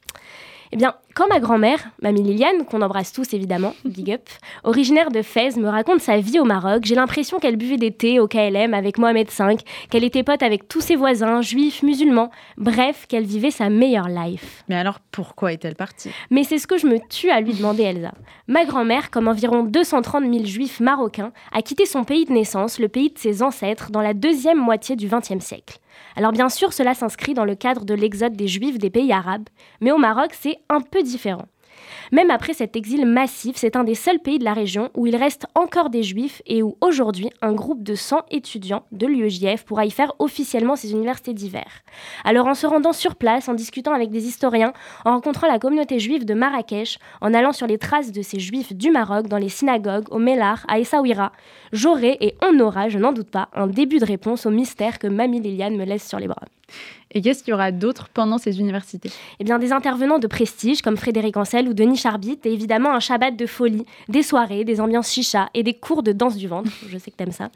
[0.73, 4.29] Eh bien, quand ma grand-mère, mamie Liliane, qu'on embrasse tous évidemment, big up,
[4.65, 8.21] originaire de Fès, me raconte sa vie au Maroc, j'ai l'impression qu'elle buvait des thés
[8.21, 9.57] au KLM avec Mohamed V,
[9.91, 14.65] qu'elle était pote avec tous ses voisins, juifs, musulmans, bref, qu'elle vivait sa meilleure life.
[14.69, 16.11] Mais alors, pourquoi est-elle partie?
[16.31, 18.13] Mais c'est ce que je me tue à lui demander, Elsa.
[18.49, 22.89] Ma grand-mère, comme environ 230 000 juifs marocains, a quitté son pays de naissance, le
[22.89, 25.79] pays de ses ancêtres, dans la deuxième moitié du XXe siècle.
[26.17, 29.49] Alors bien sûr, cela s'inscrit dans le cadre de l'exode des Juifs des pays arabes,
[29.83, 31.47] mais au Maroc, c'est un peu différent.
[32.13, 35.17] Même après cet exil massif, c'est un des seuls pays de la région où il
[35.17, 39.87] reste encore des juifs et où aujourd'hui un groupe de 100 étudiants de l'UEJF pourra
[39.87, 41.67] y faire officiellement ses universités d'hiver.
[42.25, 44.73] Alors en se rendant sur place, en discutant avec des historiens,
[45.05, 48.73] en rencontrant la communauté juive de Marrakech, en allant sur les traces de ces juifs
[48.73, 51.33] du Maroc dans les synagogues, au Mellar, à Essaouira,
[51.73, 55.07] j'aurai et on aura, je n'en doute pas, un début de réponse au mystère que
[55.07, 56.47] Mamie Liliane me laisse sur les bras.
[57.13, 59.11] Et qu'est-ce qu'il y aura d'autre pendant ces universités?
[59.39, 63.01] Eh bien, des intervenants de prestige comme Frédéric Ancel ou Denis Charbit, et évidemment un
[63.01, 66.71] Shabbat de folie, des soirées, des ambiances chicha et des cours de danse du ventre.
[66.89, 67.51] Je sais que t'aimes ça.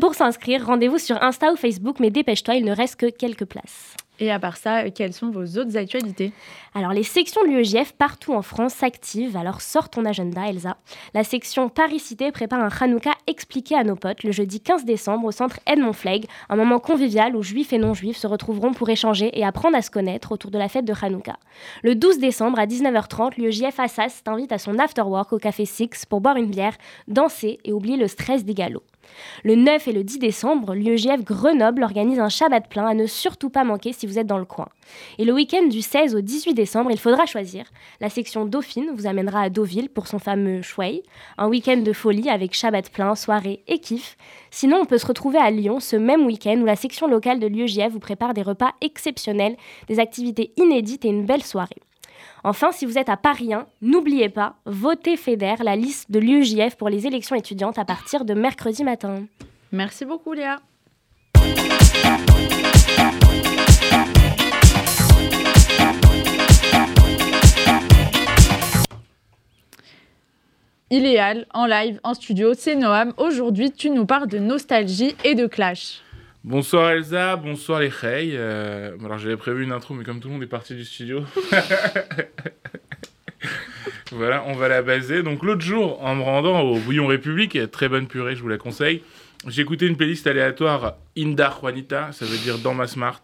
[0.00, 3.96] Pour s'inscrire, rendez-vous sur Insta ou Facebook, mais dépêche-toi, il ne reste que quelques places.
[4.22, 6.32] Et à part ça, quelles sont vos autres actualités?
[6.76, 9.36] Alors, les sections de l'UEJF partout en France s'activent.
[9.36, 10.76] Alors, sors ton agenda, Elsa.
[11.12, 15.32] La section Paris-Cité prépare un Hanouka expliqué à nos potes le jeudi 15 décembre au
[15.32, 19.44] centre Edmond Flegg, un moment convivial où juifs et non-juifs se retrouveront pour échanger et
[19.44, 21.34] apprendre à se connaître autour de la fête de Hanouka.
[21.82, 26.20] Le 12 décembre à 19h30, l'UEJF Assas t'invite à son afterwork au Café Six pour
[26.20, 26.76] boire une bière,
[27.08, 28.91] danser et oublier le stress des galops.
[29.44, 33.50] Le 9 et le 10 décembre, l'UEJF Grenoble organise un Shabbat plein à ne surtout
[33.50, 34.68] pas manquer si vous êtes dans le coin.
[35.18, 37.64] Et le week-end du 16 au 18 décembre, il faudra choisir.
[38.00, 41.02] La section Dauphine vous amènera à Deauville pour son fameux Chouei,
[41.38, 44.16] un week-end de folie avec Shabbat plein, soirée et kiff.
[44.50, 47.46] Sinon, on peut se retrouver à Lyon ce même week-end où la section locale de
[47.46, 49.56] l'UEJF vous prépare des repas exceptionnels,
[49.88, 51.80] des activités inédites et une belle soirée.
[52.44, 56.76] Enfin, si vous êtes à Paris 1, n'oubliez pas, votez FEDER, la liste de l'UEJF
[56.76, 59.24] pour les élections étudiantes à partir de mercredi matin.
[59.70, 60.60] Merci beaucoup, Léa.
[70.90, 73.14] Iléal, en live, en studio, c'est Noam.
[73.16, 76.02] Aujourd'hui, tu nous parles de nostalgie et de clash.
[76.44, 78.32] Bonsoir Elsa, bonsoir les Hey.
[78.34, 81.22] Euh, alors j'avais prévu une intro, mais comme tout le monde est parti du studio.
[84.10, 85.22] voilà, on va la baser.
[85.22, 88.58] Donc l'autre jour, en me rendant au Bouillon République, très bonne purée, je vous la
[88.58, 89.02] conseille,
[89.46, 93.20] j'ai écouté une playlist aléatoire Inda Juanita, ça veut dire dans ma smart,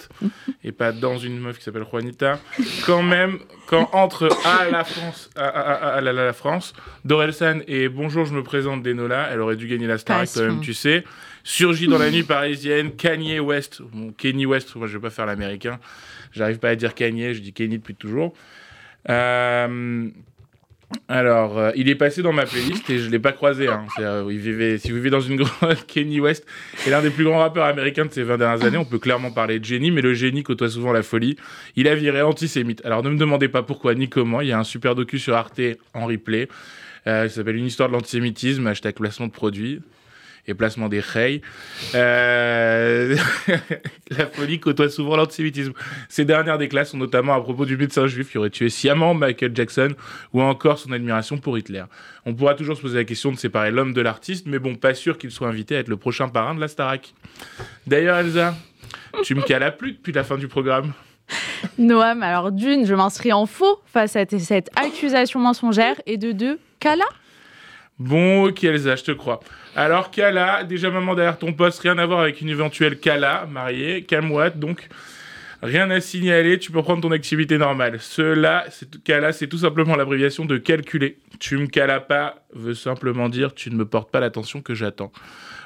[0.62, 2.39] et pas dans une meuf qui s'appelle Juanita.
[2.87, 6.73] Quand même, quand entre à la France, à, à- à- à la, la- la France,
[7.05, 10.61] Dorelsan et Bonjour, je me présente d'Enola, elle aurait dû gagner la star quand même,
[10.61, 11.03] tu sais.
[11.45, 15.26] Surgit dans la nuit parisienne, Kanye West, bon, Kenny West, moi je vais pas faire
[15.26, 15.78] l'américain,
[16.32, 18.34] j'arrive pas à dire Kanye, je dis Kenny depuis toujours.
[19.09, 20.09] Euh,
[21.07, 23.68] alors, euh, il est passé dans ma playlist et je l'ai pas croisé.
[23.68, 23.84] hein.
[23.99, 26.47] Euh, il vivait, si vous vivez dans une grotte, Kenny West
[26.86, 28.78] est l'un des plus grands rappeurs américains de ces 20 dernières années.
[28.78, 31.36] On peut clairement parler de génie, mais le génie côtoie souvent la folie.
[31.76, 32.84] Il a viré antisémite.
[32.86, 34.41] Alors, ne me demandez pas pourquoi ni comment.
[34.41, 35.61] Il y a un super docu sur Arte
[35.95, 36.49] en replay.
[37.05, 39.80] Qui s'appelle Une histoire de l'antisémitisme, hashtag placement de produits
[40.49, 41.42] et placement des reilles.
[41.94, 43.16] Euh,
[44.11, 45.72] la folie côtoie souvent l'antisémitisme.
[46.09, 49.53] Ces dernières déclats sont notamment à propos du médecin juif qui aurait tué sciemment Michael
[49.55, 49.94] Jackson
[50.32, 51.84] ou encore son admiration pour Hitler.
[52.26, 54.94] On pourra toujours se poser la question de séparer l'homme de l'artiste, mais bon, pas
[54.94, 57.14] sûr qu'il soit invité à être le prochain parrain de la Starac.
[57.86, 58.55] D'ailleurs, Elsa,
[59.22, 60.92] tu me cales à plus depuis la fin du programme.
[61.78, 66.01] Noam, alors d'une, je m'inscris en faux face à cette accusation mensongère.
[66.07, 67.05] Et de deux, Kala?
[67.99, 69.40] Bon, ok, Elsa, je te crois.
[69.74, 74.05] Alors, Kala, déjà maman derrière ton poste, rien à voir avec une éventuelle Kala, mariée,
[74.05, 74.88] calme-moi, donc
[75.62, 77.99] rien à signaler, tu peux prendre ton activité normale.
[78.01, 78.66] Cela,
[79.05, 81.18] Kala, c'est tout simplement l'abréviation de calculer.
[81.40, 85.12] Tu me calas pas veut simplement dire tu ne me portes pas l'attention que j'attends.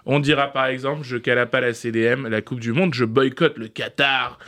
[0.04, 3.56] On dira par exemple, je cala pas la CDM, la Coupe du Monde, je boycotte
[3.56, 4.38] le Qatar.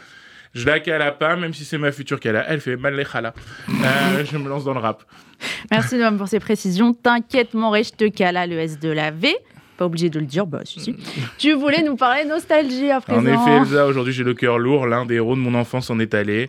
[0.55, 2.45] Je la cala pas, même si c'est ma future Kala.
[2.49, 3.35] Elle fait mal les khala.
[3.69, 5.05] Euh, je me lance dans le rap.
[5.71, 6.95] Merci Noam pour ces précisions.
[6.95, 9.35] T'inquiète, mon je te Kala, le S de la V.
[9.77, 10.95] Pas obligé de le dire, bah si, si.
[11.39, 13.21] Tu voulais nous parler nostalgie à présent.
[13.21, 14.87] En effet, Elsa, aujourd'hui j'ai le cœur lourd.
[14.87, 16.49] L'un des héros de mon enfance en est allé.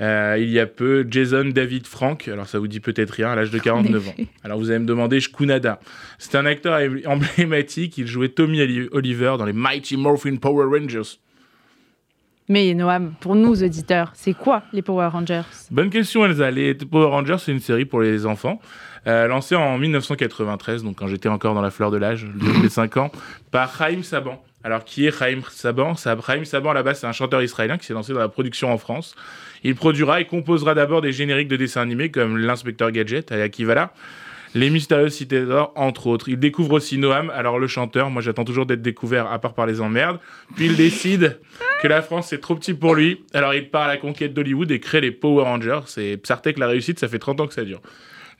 [0.00, 3.36] Euh, il y a peu, Jason David Frank, alors ça vous dit peut-être rien, à
[3.36, 4.14] l'âge de 49 ans.
[4.42, 5.78] Alors vous allez me demander, Shkunada.
[6.18, 11.18] C'est un acteur em- emblématique, il jouait Tommy Oliver dans les Mighty Morphin Power Rangers.
[12.50, 15.42] Mais Noam, pour nous auditeurs, c'est quoi les Power Rangers?
[15.70, 18.60] Bonne question Elsa, les Power Rangers c'est une série pour les enfants,
[19.06, 22.96] euh, lancée en 1993, donc quand j'étais encore dans la fleur de l'âge, de 5
[22.96, 23.12] ans,
[23.52, 24.42] par Chaim Saban.
[24.64, 25.94] Alors qui est Chaim Saban?
[25.94, 28.72] Chaim Saban à la base c'est un chanteur israélien qui s'est lancé dans la production
[28.72, 29.14] en France.
[29.62, 33.92] Il produira et composera d'abord des génériques de dessins animés comme l'inspecteur Gadget à Akivala,
[34.54, 36.28] les mystérieuses cités d'or, entre autres.
[36.28, 39.66] Il découvre aussi Noam, alors le chanteur, moi j'attends toujours d'être découvert à part par
[39.66, 40.18] les emmerdes.
[40.56, 41.38] Puis il décide
[41.82, 44.70] que la France c'est trop petit pour lui, alors il part à la conquête d'Hollywood
[44.70, 45.80] et crée les Power Rangers.
[45.86, 47.80] C'est Psartek la réussite, ça fait 30 ans que ça dure.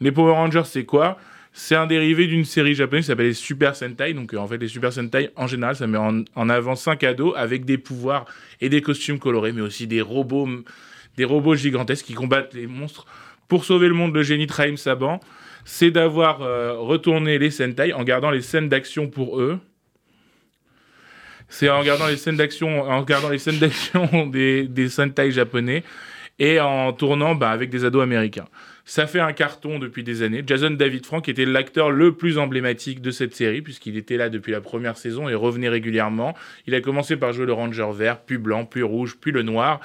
[0.01, 1.19] Les Power Rangers c'est quoi?
[1.53, 4.15] C'est un dérivé d'une série japonaise qui s'appelle les Super Sentai.
[4.15, 7.35] Donc, euh, en fait, les Super Sentai, en général, ça met en, avant cinq ados
[7.37, 8.25] avec des pouvoirs
[8.61, 10.49] et des costumes colorés, mais aussi des robots,
[11.17, 13.07] des robots gigantesques qui combattent les monstres.
[13.49, 15.21] Pour sauver le monde, le génie de Raim Saban,
[15.71, 19.61] c'est d'avoir euh, retourné les Sentai en gardant les scènes d'action pour eux.
[21.49, 25.85] C'est en regardant les scènes d'action, en les scènes d'action des, des Sentai japonais
[26.41, 28.49] et en tournant bah, avec des ados américains.
[28.85, 30.43] Ça fait un carton depuis des années.
[30.45, 34.51] Jason David Frank était l'acteur le plus emblématique de cette série, puisqu'il était là depuis
[34.51, 36.35] la première saison et revenait régulièrement.
[36.67, 39.81] Il a commencé par jouer le Ranger vert, puis blanc, puis rouge, puis le noir.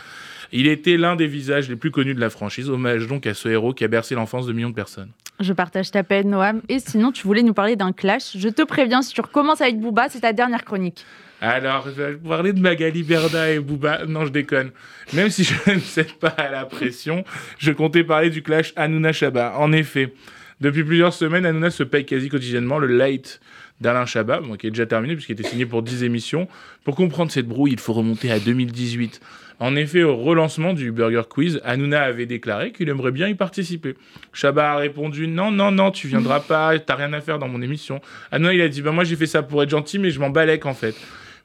[0.57, 2.69] Il était l'un des visages les plus connus de la franchise.
[2.69, 5.09] Hommage donc à ce héros qui a bercé l'enfance de millions de personnes.
[5.41, 6.61] Je partage ta peine, Noam.
[6.69, 8.37] Et sinon, tu voulais nous parler d'un clash.
[8.37, 11.05] Je te préviens, si tu recommences avec Booba, c'est ta dernière chronique.
[11.41, 14.05] Alors, je vais vous parler de Magali Berda et Booba.
[14.07, 14.71] Non, je déconne.
[15.11, 17.25] Même si je ne cède pas à la pression,
[17.57, 19.57] je comptais parler du clash Hanouna Chabat.
[19.57, 20.13] En effet,
[20.61, 23.41] depuis plusieurs semaines, Hanouna se paye quasi quotidiennement le late
[23.81, 26.47] d'Alain Chabat, bon, qui est déjà terminé puisqu'il était signé pour 10 émissions.
[26.85, 29.19] Pour comprendre cette brouille, il faut remonter à 2018.
[29.59, 33.95] En effet, au relancement du Burger Quiz, Hanouna avait déclaré qu'il aimerait bien y participer.
[34.33, 37.61] Chabat a répondu non, non, non, tu viendras pas, t'as rien à faire dans mon
[37.61, 38.01] émission.
[38.31, 40.29] Hanouna, il a dit bah, moi j'ai fait ça pour être gentil, mais je m'en
[40.29, 40.95] balèque en fait.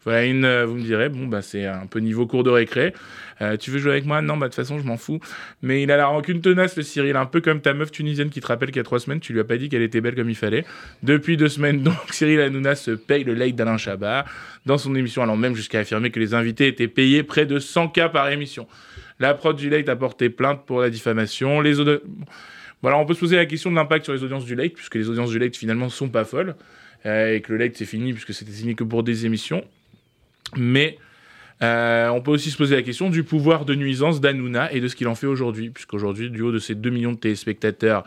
[0.04, 2.94] Voilà, une, euh, vous me direz, bon, bah, c'est un peu niveau cours de récré.
[3.42, 4.22] Euh, tu veux jouer avec moi?
[4.22, 5.20] Non, bah, de toute façon, je m'en fous.
[5.60, 8.40] Mais il a la rancune tenace, le Cyril, un peu comme ta meuf tunisienne qui
[8.40, 10.14] te rappelle qu'il y a trois semaines, tu lui as pas dit qu'elle était belle
[10.14, 10.64] comme il fallait.
[11.02, 14.24] Depuis deux semaines, donc, Cyril Hanouna se paye le like d'Alain Chabat
[14.64, 17.88] dans son émission, allant même jusqu'à affirmer que les invités étaient payés près de 100
[17.88, 18.66] cas par émission.
[19.18, 21.60] La prod du late a porté plainte pour la diffamation.
[21.60, 22.00] Les audio-
[22.80, 24.94] Voilà, on peut se poser la question de l'impact sur les audiences du late, puisque
[24.94, 26.56] les audiences du late finalement sont pas folles,
[27.04, 29.62] euh, et que le late c'est fini puisque c'était signé que pour des émissions.
[30.56, 30.98] Mais
[31.62, 34.88] euh, on peut aussi se poser la question du pouvoir de nuisance d'Hanouna et de
[34.88, 38.04] ce qu'il en fait aujourd'hui, puisqu'aujourd'hui, du haut de ses 2 millions de téléspectateurs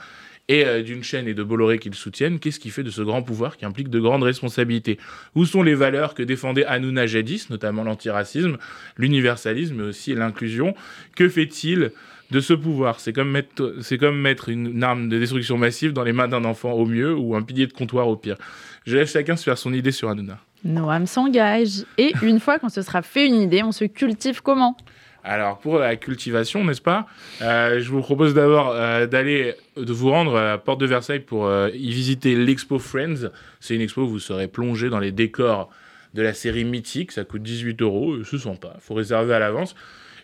[0.49, 3.01] et euh, d'une chaîne et de Bolloré qui le soutiennent, qu'est-ce qui fait de ce
[3.01, 4.97] grand pouvoir qui implique de grandes responsabilités?
[5.35, 8.57] Où sont les valeurs que défendait Hanouna jadis, notamment l'antiracisme,
[8.97, 10.75] l'universalisme, mais aussi l'inclusion?
[11.15, 11.91] Que fait-il
[12.31, 12.99] de ce pouvoir?
[12.99, 16.43] C'est comme, mettre, c'est comme mettre une arme de destruction massive dans les mains d'un
[16.43, 18.37] enfant au mieux ou un pilier de comptoir au pire.
[18.85, 20.39] Je laisse chacun se faire son idée sur Hanouna.
[20.63, 21.85] Noam s'engage.
[21.97, 24.75] Et une fois qu'on se sera fait une idée, on se cultive comment?
[25.25, 27.07] Alors, pour la cultivation, n'est-ce pas?
[27.41, 31.21] Euh, Je vous propose d'abord euh, d'aller, de vous rendre à la porte de Versailles
[31.21, 33.29] pour euh, y visiter l'expo Friends.
[33.61, 35.69] C'est une expo où vous serez plongé dans les décors
[36.13, 37.13] de la série mythique.
[37.13, 38.21] Ça coûte 18 euros.
[38.25, 38.73] C'est sympa.
[38.75, 39.75] Il faut réserver à l'avance.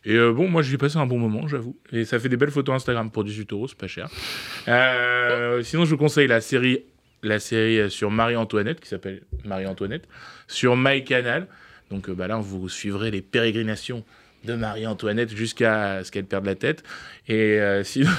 [0.05, 1.75] Et euh, bon, moi, j'ai passé un bon moment, j'avoue.
[1.91, 4.07] Et ça fait des belles photos Instagram pour 18 euros, c'est pas cher.
[4.67, 6.83] Euh, sinon, je vous conseille la série,
[7.23, 10.07] la série sur Marie-Antoinette, qui s'appelle Marie-Antoinette,
[10.47, 11.47] sur MyCanal.
[11.91, 14.03] Donc euh, bah, là, vous suivrez les pérégrinations
[14.45, 16.83] de Marie-Antoinette jusqu'à ce qu'elle perde la tête.
[17.27, 18.11] Et euh, sinon,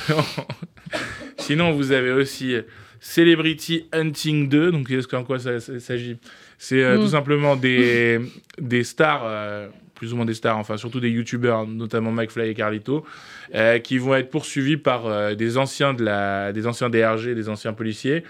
[1.38, 2.57] sinon, vous avez aussi
[3.01, 4.72] Celebrity Hunting 2.
[4.72, 6.18] Donc, qu'est-ce qu'en quoi ça, ça s'agit?
[6.59, 7.01] C'est euh, Mm.
[7.01, 8.20] tout simplement des,
[8.61, 12.55] des stars, euh, plus ou moins des stars, enfin surtout des youtubeurs, notamment McFly et
[12.55, 13.05] Carlito,
[13.55, 17.48] euh, qui vont être poursuivis par euh, des anciens de la, des anciens DRG, des
[17.48, 18.24] anciens policiers,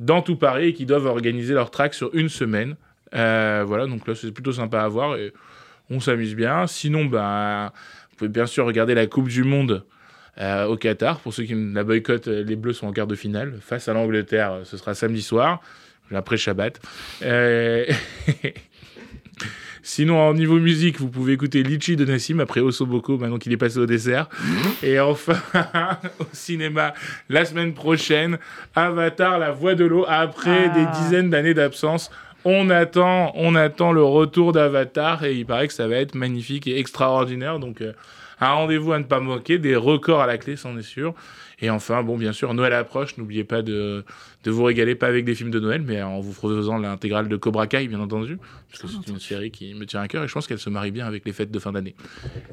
[0.00, 2.76] dans tout Paris, et qui doivent organiser leur track sur une semaine.
[3.14, 5.32] Euh, voilà, donc là c'est plutôt sympa à voir et
[5.90, 6.66] on s'amuse bien.
[6.66, 7.70] Sinon, ben,
[8.10, 9.84] vous pouvez bien sûr regarder la Coupe du Monde
[10.40, 11.20] euh, au Qatar.
[11.20, 13.92] Pour ceux qui la boycottent, euh, les Bleus sont en quart de finale face à
[13.92, 14.60] l'Angleterre.
[14.64, 15.60] Ce sera samedi soir,
[16.12, 16.80] après Shabbat.
[19.86, 23.58] Sinon, au niveau musique, vous pouvez écouter Litchi de Nassim après Osoboko, maintenant qu'il est
[23.58, 24.30] passé au dessert.
[24.82, 25.36] Et enfin,
[26.20, 26.94] au cinéma,
[27.28, 28.38] la semaine prochaine,
[28.74, 30.74] Avatar, la voix de l'eau, après Ah.
[30.74, 32.10] des dizaines d'années d'absence.
[32.46, 36.66] On attend, on attend le retour d'Avatar et il paraît que ça va être magnifique
[36.66, 37.58] et extraordinaire.
[37.58, 37.92] Donc, euh,
[38.40, 41.14] un rendez-vous à ne pas manquer, des records à la clé, c'en est sûr.
[41.60, 43.16] Et enfin, bon, bien sûr, Noël approche.
[43.16, 44.04] N'oubliez pas de,
[44.44, 47.36] de vous régaler, pas avec des films de Noël, mais en vous faisant l'intégrale de
[47.36, 48.38] Cobra Kai, bien entendu.
[48.70, 50.70] Parce que c'est une série qui me tient à cœur et je pense qu'elle se
[50.70, 51.94] marie bien avec les fêtes de fin d'année.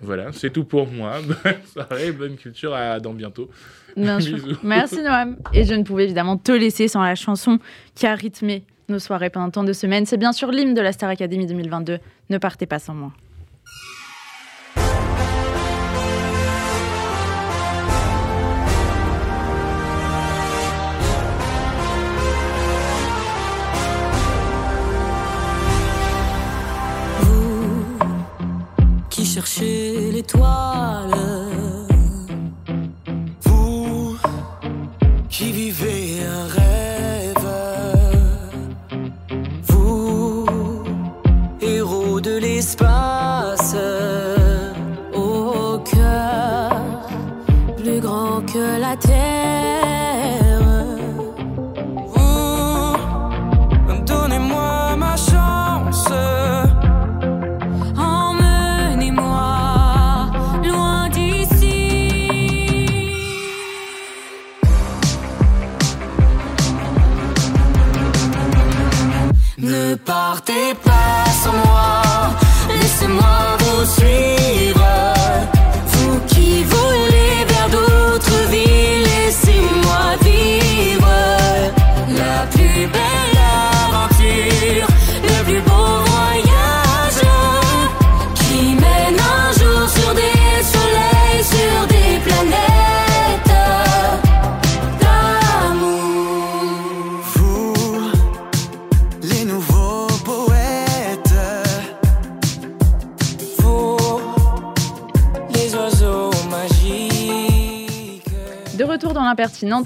[0.02, 1.20] Voilà, c'est tout pour moi.
[1.44, 3.50] Bonne soirée, bonne culture, à dans bientôt.
[3.98, 4.20] Bien.
[4.64, 5.38] Merci Noam.
[5.54, 7.60] Et je ne pouvais évidemment te laisser sans la chanson
[7.96, 10.06] qui a rythmé nos soirées pendant tant de semaines.
[10.06, 12.00] C'est bien sûr l'hymne de la Star Academy 2022.
[12.30, 13.12] Ne partez pas sans moi.
[29.44, 31.41] Qui cherchez l'étoile,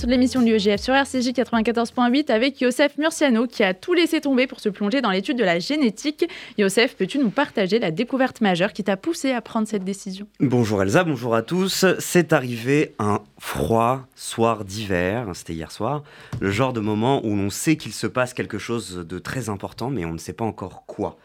[0.04, 4.60] l'émission de l'UEGF sur RCJ 94.8 avec Yosef Murciano qui a tout laissé tomber pour
[4.60, 6.30] se plonger dans l'étude de la génétique.
[6.58, 10.28] Yosef, peux-tu nous partager la découverte majeure qui t'a poussé à prendre cette décision?
[10.40, 11.86] Bonjour Elsa, bonjour à tous.
[12.00, 16.04] C'est arrivé un froid soir d'hiver, c'était hier soir,
[16.40, 19.90] le genre de moment où l'on sait qu'il se passe quelque chose de très important,
[19.90, 21.18] mais on ne sait pas encore quoi.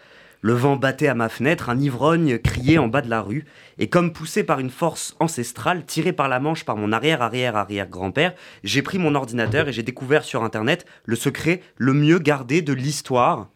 [0.42, 3.44] Le vent battait à ma fenêtre, un ivrogne criait en bas de la rue,
[3.78, 8.34] et comme poussé par une force ancestrale, tiré par la manche par mon arrière-arrière-arrière-grand-père,
[8.64, 12.72] j'ai pris mon ordinateur et j'ai découvert sur Internet le secret le mieux gardé de
[12.72, 13.50] l'histoire.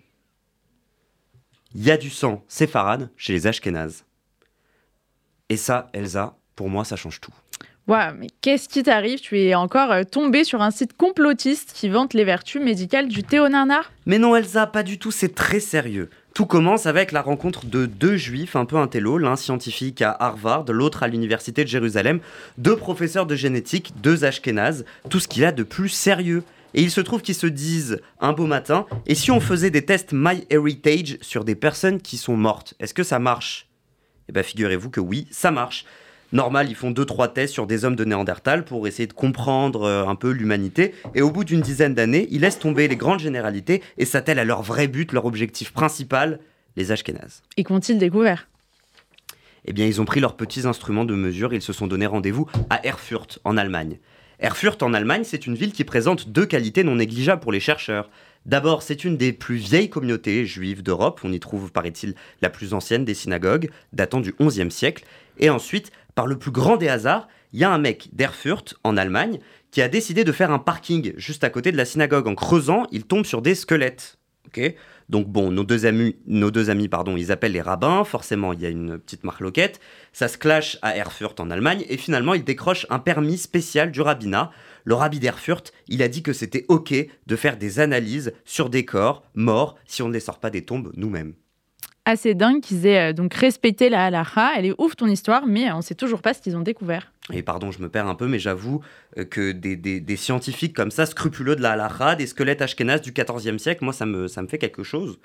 [1.74, 4.04] Il y a du sang séfarade chez les Ashkénazes.
[5.48, 7.32] Et ça, Elsa, pour moi, ça change tout.
[7.86, 9.20] Waouh, mais qu'est-ce qui t'arrive?
[9.20, 13.22] Tu es encore euh, tombé sur un site complotiste qui vante les vertus médicales du
[13.22, 16.08] théonana Mais non, Elsa, pas du tout, c'est très sérieux.
[16.34, 20.64] Tout commence avec la rencontre de deux juifs un peu intello, l'un scientifique à Harvard,
[20.68, 22.18] l'autre à l'université de Jérusalem,
[22.58, 26.42] deux professeurs de génétique, deux ashkénazes, tout ce qu'il a de plus sérieux.
[26.74, 29.84] Et il se trouve qu'ils se disent un beau matin, et si on faisait des
[29.84, 33.68] tests MyHeritage sur des personnes qui sont mortes, est-ce que ça marche?
[34.28, 35.84] Eh bien figurez-vous que oui, ça marche.
[36.34, 39.84] Normal, ils font deux trois tests sur des hommes de Néandertal pour essayer de comprendre
[39.84, 40.92] euh, un peu l'humanité.
[41.14, 44.44] Et au bout d'une dizaine d'années, ils laissent tomber les grandes généralités et s'attellent à
[44.44, 46.40] leur vrai but, leur objectif principal,
[46.74, 47.44] les Ashkénazes.
[47.56, 48.48] Et qu'ont-ils découvert?
[49.64, 52.04] Eh bien, ils ont pris leurs petits instruments de mesure et ils se sont donné
[52.04, 53.98] rendez-vous à Erfurt, en Allemagne.
[54.40, 58.10] Erfurt, en Allemagne, c'est une ville qui présente deux qualités non négligeables pour les chercheurs.
[58.44, 61.20] D'abord, c'est une des plus vieilles communautés juives d'Europe.
[61.22, 65.04] On y trouve, paraît-il, la plus ancienne des synagogues, datant du XIe siècle.
[65.38, 68.96] Et ensuite, par le plus grand des hasards, il y a un mec d'Erfurt, en
[68.96, 69.38] Allemagne,
[69.70, 72.28] qui a décidé de faire un parking juste à côté de la synagogue.
[72.28, 74.18] En creusant, il tombe sur des squelettes.
[74.46, 74.74] Ok?
[75.08, 78.04] Donc bon, nos deux amis, nos deux amis pardon, ils appellent les rabbins.
[78.04, 79.80] Forcément, il y a une petite marloquette.
[80.12, 81.84] Ça se clash à Erfurt, en Allemagne.
[81.88, 84.50] Et finalement, ils décrochent un permis spécial du rabbinat.
[84.84, 86.94] Le rabbi d'Erfurt, il a dit que c'était OK
[87.26, 90.64] de faire des analyses sur des corps morts si on ne les sort pas des
[90.64, 91.34] tombes nous-mêmes.
[92.06, 94.52] Assez dingue qu'ils aient euh, donc respecté la halakha.
[94.58, 97.12] Elle est ouf ton histoire, mais on sait toujours pas ce qu'ils ont découvert.
[97.32, 98.82] Et pardon, je me perds un peu, mais j'avoue
[99.18, 103.00] euh, que des, des- des scientifiques comme ça, scrupuleux de la halakha, des squelettes ashkénazes
[103.00, 105.18] du XIVe siècle, moi, ça me, ça me fait quelque chose.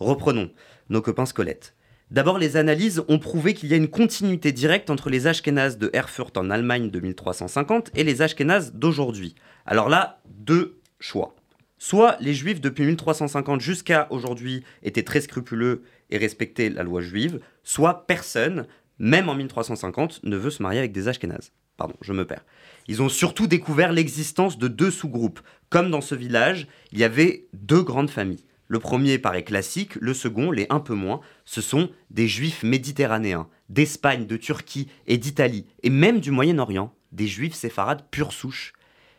[0.00, 0.50] Reprenons
[0.88, 1.74] nos copains squelettes.
[2.10, 5.90] D'abord, les analyses ont prouvé qu'il y a une continuité directe entre les ashkénazes de
[5.92, 9.34] Erfurt en Allemagne de 1350 et les ashkénazes d'aujourd'hui.
[9.66, 11.34] Alors là, deux choix.
[11.80, 17.40] Soit les juifs depuis 1350 jusqu'à aujourd'hui étaient très scrupuleux et respectaient la loi juive,
[17.62, 18.66] soit personne,
[18.98, 21.52] même en 1350, ne veut se marier avec des ashkénazes.
[21.76, 22.44] Pardon, je me perds.
[22.88, 25.40] Ils ont surtout découvert l'existence de deux sous-groupes.
[25.70, 28.44] Comme dans ce village, il y avait deux grandes familles.
[28.66, 33.48] Le premier paraît classique, le second, les un peu moins, ce sont des juifs méditerranéens,
[33.70, 38.74] d'Espagne, de Turquie et d'Italie, et même du Moyen-Orient, des juifs séfarades pure souche.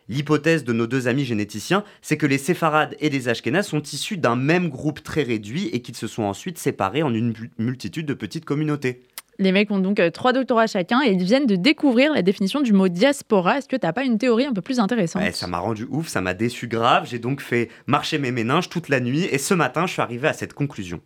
[0.09, 4.17] L'hypothèse de nos deux amis généticiens, c'est que les séfarades et les ashkénazes sont issus
[4.17, 8.07] d'un même groupe très réduit et qu'ils se sont ensuite séparés en une mu- multitude
[8.07, 9.01] de petites communautés.
[9.37, 12.59] Les mecs ont donc euh, trois doctorats chacun et ils viennent de découvrir la définition
[12.59, 13.59] du mot diaspora.
[13.59, 15.21] Est-ce que t'as pas une théorie un peu plus intéressante?
[15.21, 17.07] Ouais, ça m'a rendu ouf, ça m'a déçu grave.
[17.09, 20.27] J'ai donc fait marcher mes méninges toute la nuit et ce matin, je suis arrivé
[20.27, 20.99] à cette conclusion.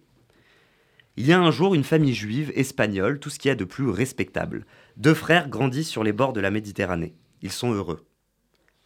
[1.15, 3.65] Il y a un jour une famille juive, espagnole, tout ce qu'il y a de
[3.65, 4.65] plus respectable.
[4.97, 7.13] Deux frères grandissent sur les bords de la Méditerranée.
[7.43, 8.03] Ils sont heureux.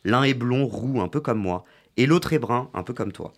[0.03, 1.65] L'un est blond, roux, un peu comme moi,
[1.97, 3.33] et l'autre est brun, un peu comme toi.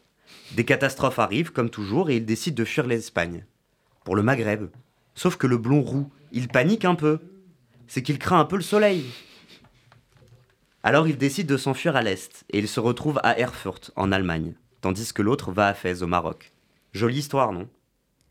[0.56, 3.46] Des catastrophes arrivent, comme toujours, et ils décident de fuir l'Espagne.
[4.04, 4.68] Pour le Maghreb.
[5.16, 7.20] Sauf que le blond roux, il panique un peu.
[7.88, 9.06] C'est qu'il craint un peu le soleil.
[10.82, 14.54] Alors il décide de s'enfuir à l'est et il se retrouve à Erfurt, en Allemagne,
[14.80, 16.54] tandis que l'autre va à Fès, au Maroc.
[16.94, 17.68] Jolie histoire, non?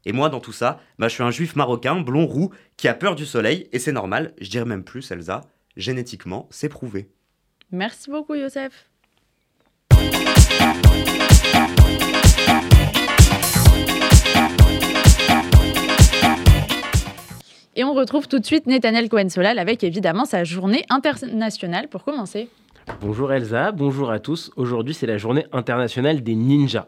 [0.07, 2.95] Et moi, dans tout ça, bah, je suis un juif marocain, blond roux, qui a
[2.95, 5.43] peur du soleil, et c'est normal, je dirais même plus, Elsa,
[5.77, 7.11] génétiquement, c'est prouvé.
[7.71, 8.89] Merci beaucoup, Youssef.
[17.77, 22.49] Et on retrouve tout de suite Nathaniel Cohen-Solal avec évidemment sa journée internationale pour commencer.
[23.03, 24.51] Bonjour Elsa, bonjour à tous.
[24.57, 26.87] Aujourd'hui, c'est la journée internationale des ninjas.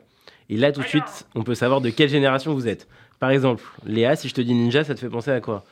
[0.49, 2.89] Et là, tout de suite, on peut savoir de quelle génération vous êtes.
[3.20, 5.62] Par exemple, Léa, si je te dis ninja, ça te fait penser à quoi?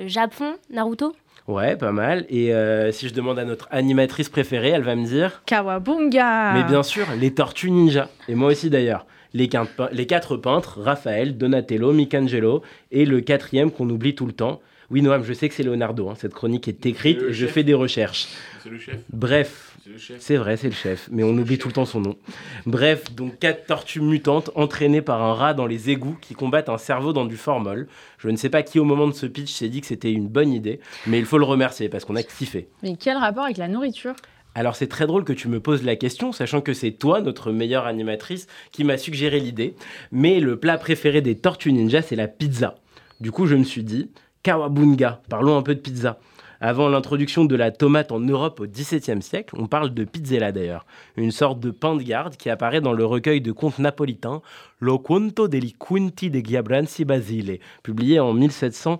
[0.00, 1.14] Euh, Japon, Naruto?
[1.46, 2.24] Ouais, pas mal.
[2.30, 6.64] Et euh, si je demande à notre animatrice préférée, elle va me dire Kawabunga Mais
[6.64, 8.08] bien sûr, les tortues ninja.
[8.28, 9.06] Et moi aussi d'ailleurs.
[9.36, 14.60] Les, quatre peintres, Raphaël, Donatello, Michelangelo, et le quatrième qu'on oublie tout le temps.
[14.90, 16.08] Oui, Noam, je sais que c'est Leonardo.
[16.08, 16.14] hein.
[16.16, 17.52] Cette chronique est écrite et je chef.
[17.52, 18.28] fais des recherches.
[18.62, 18.98] C'est le chef.
[19.12, 20.16] Bref, C'est le chef.
[20.18, 22.16] c'est vrai, c'est le chef, mais on oublie tout le temps son nom.
[22.64, 26.78] Bref, donc quatre tortues mutantes entraînées par un rat dans les égouts qui combattent un
[26.78, 27.86] cerveau dans du formol.
[28.16, 30.26] Je ne sais pas qui au moment de ce pitch s'est dit que c'était une
[30.26, 32.68] bonne idée, mais il faut le remercier parce qu'on a kiffé.
[32.82, 34.14] Mais quel rapport avec la nourriture?
[34.54, 37.52] Alors c'est très drôle que tu me poses la question, sachant que c'est toi, notre
[37.52, 39.74] meilleure animatrice, qui m'a suggéré l'idée.
[40.12, 42.76] Mais le plat préféré des tortues ninja, c'est la pizza.
[43.20, 44.10] Du coup, je me suis dit,
[44.44, 46.18] kawabunga, parlons un peu de pizza.
[46.66, 50.86] Avant l'introduction de la tomate en Europe au XVIIe siècle, on parle de pizzella d'ailleurs,
[51.18, 54.40] une sorte de pain de garde qui apparaît dans le recueil de contes napolitains
[54.80, 58.98] Lo Conto degli Quinti de Giabranzi Basile, publié en 1700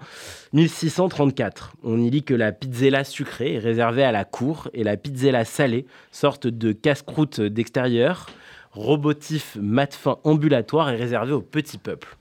[0.53, 1.73] 1634.
[1.83, 5.47] On y lit que la pizzella sucrée est réservée à la cour et la pizzella
[5.47, 8.27] salée, sorte de casse-croûte d'extérieur,
[8.73, 12.19] robotif mat fin ambulatoire, est réservée au petit peuple.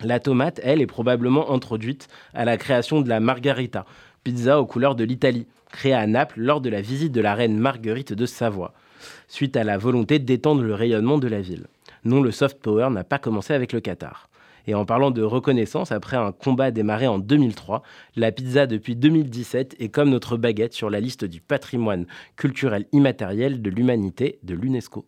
[0.00, 3.84] La tomate, elle, est probablement introduite à la création de la margarita,
[4.24, 7.58] pizza aux couleurs de l'Italie, créée à Naples lors de la visite de la reine
[7.58, 8.74] Marguerite de Savoie,
[9.28, 11.66] suite à la volonté d'étendre le rayonnement de la ville.
[12.04, 14.28] Non, le soft power n'a pas commencé avec le Qatar.
[14.66, 17.82] Et en parlant de reconnaissance, après un combat démarré en 2003,
[18.16, 22.06] la pizza depuis 2017 est comme notre baguette sur la liste du patrimoine
[22.36, 25.06] culturel immatériel de l'humanité de l'UNESCO.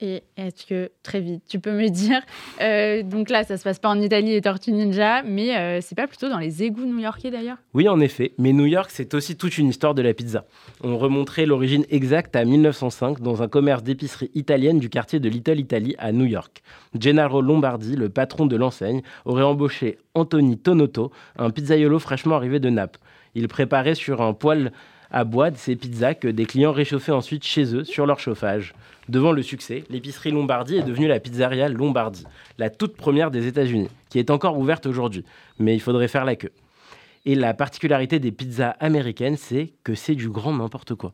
[0.00, 2.20] Et est-ce que, très vite, tu peux me dire,
[2.60, 5.94] euh, donc là, ça se passe pas en Italie, les Tortues Ninja, mais euh, c'est
[5.94, 7.58] pas plutôt dans les égouts new-yorkais d'ailleurs?
[7.74, 10.46] Oui, en effet, mais New York, c'est aussi toute une histoire de la pizza.
[10.82, 15.60] On remonterait l'origine exacte à 1905 dans un commerce d'épicerie italienne du quartier de Little
[15.60, 16.62] Italy à New York.
[16.98, 22.68] Gennaro Lombardi, le patron de l'enseigne, aurait embauché Anthony Tonotto, un pizzaiolo fraîchement arrivé de
[22.68, 22.98] Naples.
[23.36, 24.72] Il préparait sur un poêle
[25.10, 28.74] à bois de pizzas que des clients réchauffaient ensuite chez eux sur leur chauffage.
[29.08, 32.24] Devant le succès, l'épicerie Lombardi est devenue la pizzeria Lombardi,
[32.58, 35.24] la toute première des États-Unis, qui est encore ouverte aujourd'hui,
[35.58, 36.52] mais il faudrait faire la queue.
[37.26, 41.12] Et la particularité des pizzas américaines, c'est que c'est du grand n'importe quoi.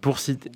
[0.00, 0.50] Pour citer.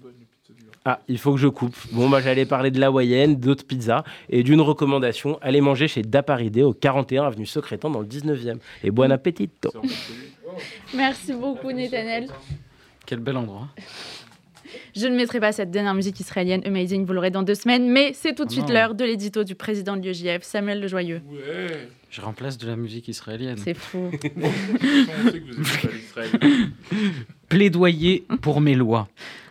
[0.84, 1.74] Ah, il faut que je coupe.
[1.90, 6.62] Bon, bah, j'allais parler de l'hawaïenne, d'autres pizzas et d'une recommandation allez manger chez Daparidé
[6.62, 8.58] au 41 avenue Secrétan dans le 19e.
[8.84, 9.72] Et bon appetito
[10.94, 12.28] Merci beaucoup, Nathaniel.
[13.04, 13.68] Quel bel endroit.
[14.96, 18.12] Je ne mettrai pas cette dernière musique israélienne Amazing, vous l'aurez dans deux semaines, mais
[18.14, 18.74] c'est tout de suite Non.
[18.74, 21.20] l'heure de l'édito du président de l'UEJF, Samuel Le Joyeux.
[21.30, 21.88] Ouais.
[22.10, 23.58] Je remplace de la musique israélienne.
[23.62, 24.10] C'est fou.
[27.50, 29.08] Plaidoyer pour mes lois.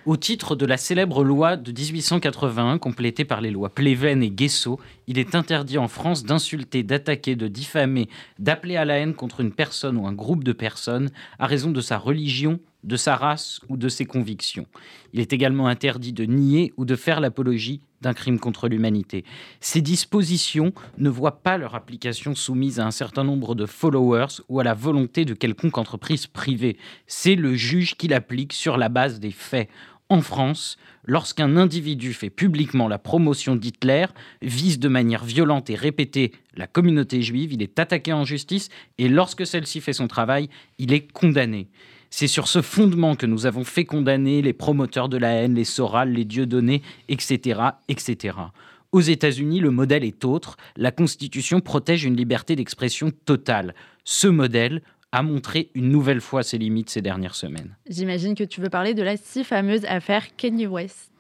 [0.08, 4.80] Au titre de la célèbre loi de 1881, complétée par les lois Pleven et Guesso,
[5.08, 9.52] il est interdit en France d'insulter, d'attaquer, de diffamer, d'appeler à la haine contre une
[9.52, 13.78] personne ou un groupe de personnes à raison de sa religion, de sa race ou
[13.78, 14.68] de ses convictions.
[15.14, 19.26] Il est également interdit de nier ou de faire l'apologie d'un crime contre l'humanité.
[19.60, 24.60] Ces dispositions ne voient pas leur application soumise à un certain nombre de followers ou
[24.60, 26.78] à la volonté de quelconque entreprise privée.
[27.08, 29.70] C'est le juge qui l'applique sur la base des faits.
[30.08, 34.06] En France, lorsqu'un individu fait publiquement la promotion d'Hitler,
[34.44, 38.70] vise de manière violente et répétée la communauté juive, il est attaqué en justice
[39.00, 41.70] et lorsque celle-ci fait son travail, il est condamné.
[42.18, 45.66] C'est sur ce fondement que nous avons fait condamner les promoteurs de la haine, les
[45.66, 47.60] Soral, les Dieudonné, etc.,
[47.90, 48.38] etc.
[48.94, 50.56] Aux États-Unis, le modèle est autre.
[50.78, 53.76] La Constitution protège une liberté d'expression totale.
[54.06, 57.76] Ce modèle a montré une nouvelle fois ses limites ces dernières semaines.
[57.90, 61.12] J'imagine que tu veux parler de la si fameuse affaire Kenny West,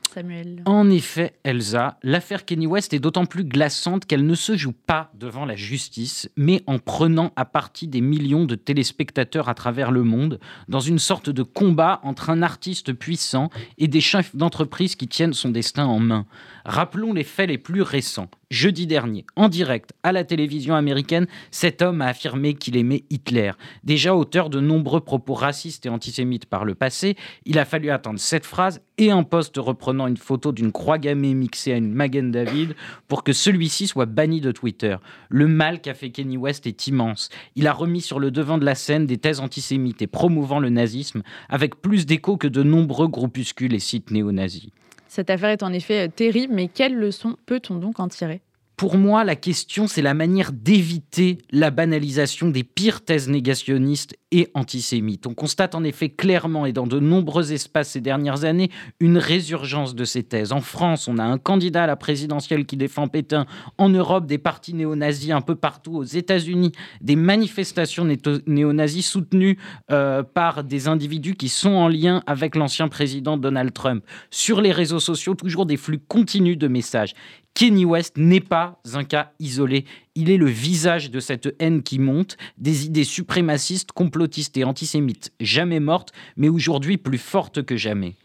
[0.65, 5.11] En effet, Elsa, l'affaire Kenny West est d'autant plus glaçante qu'elle ne se joue pas
[5.13, 10.03] devant la justice, mais en prenant à partie des millions de téléspectateurs à travers le
[10.03, 15.07] monde, dans une sorte de combat entre un artiste puissant et des chefs d'entreprise qui
[15.07, 16.25] tiennent son destin en main.
[16.65, 18.29] Rappelons les faits les plus récents.
[18.51, 23.51] Jeudi dernier, en direct à la télévision américaine, cet homme a affirmé qu'il aimait Hitler.
[23.83, 27.15] Déjà auteur de nombreux propos racistes et antisémites par le passé,
[27.45, 31.33] il a fallu attendre cette phrase et un poste reprenant une photo d'une croix gammée
[31.33, 32.75] mixée à une Magen David
[33.07, 34.97] pour que celui-ci soit banni de Twitter.
[35.29, 37.29] Le mal qu'a fait Kenny West est immense.
[37.55, 40.69] Il a remis sur le devant de la scène des thèses antisémites et promouvant le
[40.69, 44.69] nazisme avec plus d'écho que de nombreux groupuscules et sites néo-nazis.
[45.15, 48.41] Cette affaire est en effet euh, terrible, mais quelle leçon peut-on donc en tirer?
[48.77, 54.49] Pour moi, la question, c'est la manière d'éviter la banalisation des pires thèses négationnistes et
[54.53, 55.27] antisémites.
[55.27, 58.69] On constate en effet clairement et dans de nombreux espaces ces dernières années
[58.99, 60.51] une résurgence de ces thèses.
[60.51, 63.45] En France, on a un candidat à la présidentielle qui défend Pétain.
[63.77, 65.95] En Europe, des partis néo-nazis un peu partout.
[65.95, 68.05] Aux États-Unis, des manifestations
[68.45, 69.57] néo-nazis soutenues
[69.89, 74.03] euh, par des individus qui sont en lien avec l'ancien président Donald Trump.
[74.31, 77.13] Sur les réseaux sociaux, toujours des flux continus de messages.
[77.55, 79.85] Kenny West n'est pas un cas isolé.
[80.15, 85.33] Il est le visage de cette haine qui monte, des idées suprémacistes, complotistes et antisémites
[85.39, 88.15] jamais mortes, mais aujourd'hui plus fortes que jamais.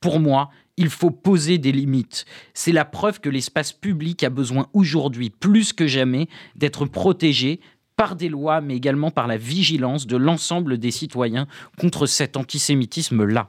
[0.00, 2.24] Pour moi, il faut poser des limites.
[2.54, 7.60] C'est la preuve que l'espace public a besoin aujourd'hui, plus que jamais, d'être protégé
[7.96, 11.48] par des lois, mais également par la vigilance de l'ensemble des citoyens
[11.78, 13.48] contre cet antisémitisme-là.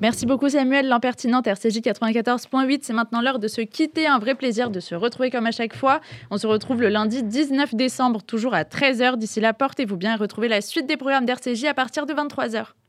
[0.00, 2.78] Merci beaucoup Samuel, l'impertinente RCJ 94.8.
[2.80, 4.06] C'est maintenant l'heure de se quitter.
[4.06, 6.00] Un vrai plaisir de se retrouver comme à chaque fois.
[6.30, 9.18] On se retrouve le lundi 19 décembre, toujours à 13h.
[9.18, 12.72] D'ici là, portez-vous bien et retrouvez la suite des programmes d'RCJ à partir de 23h.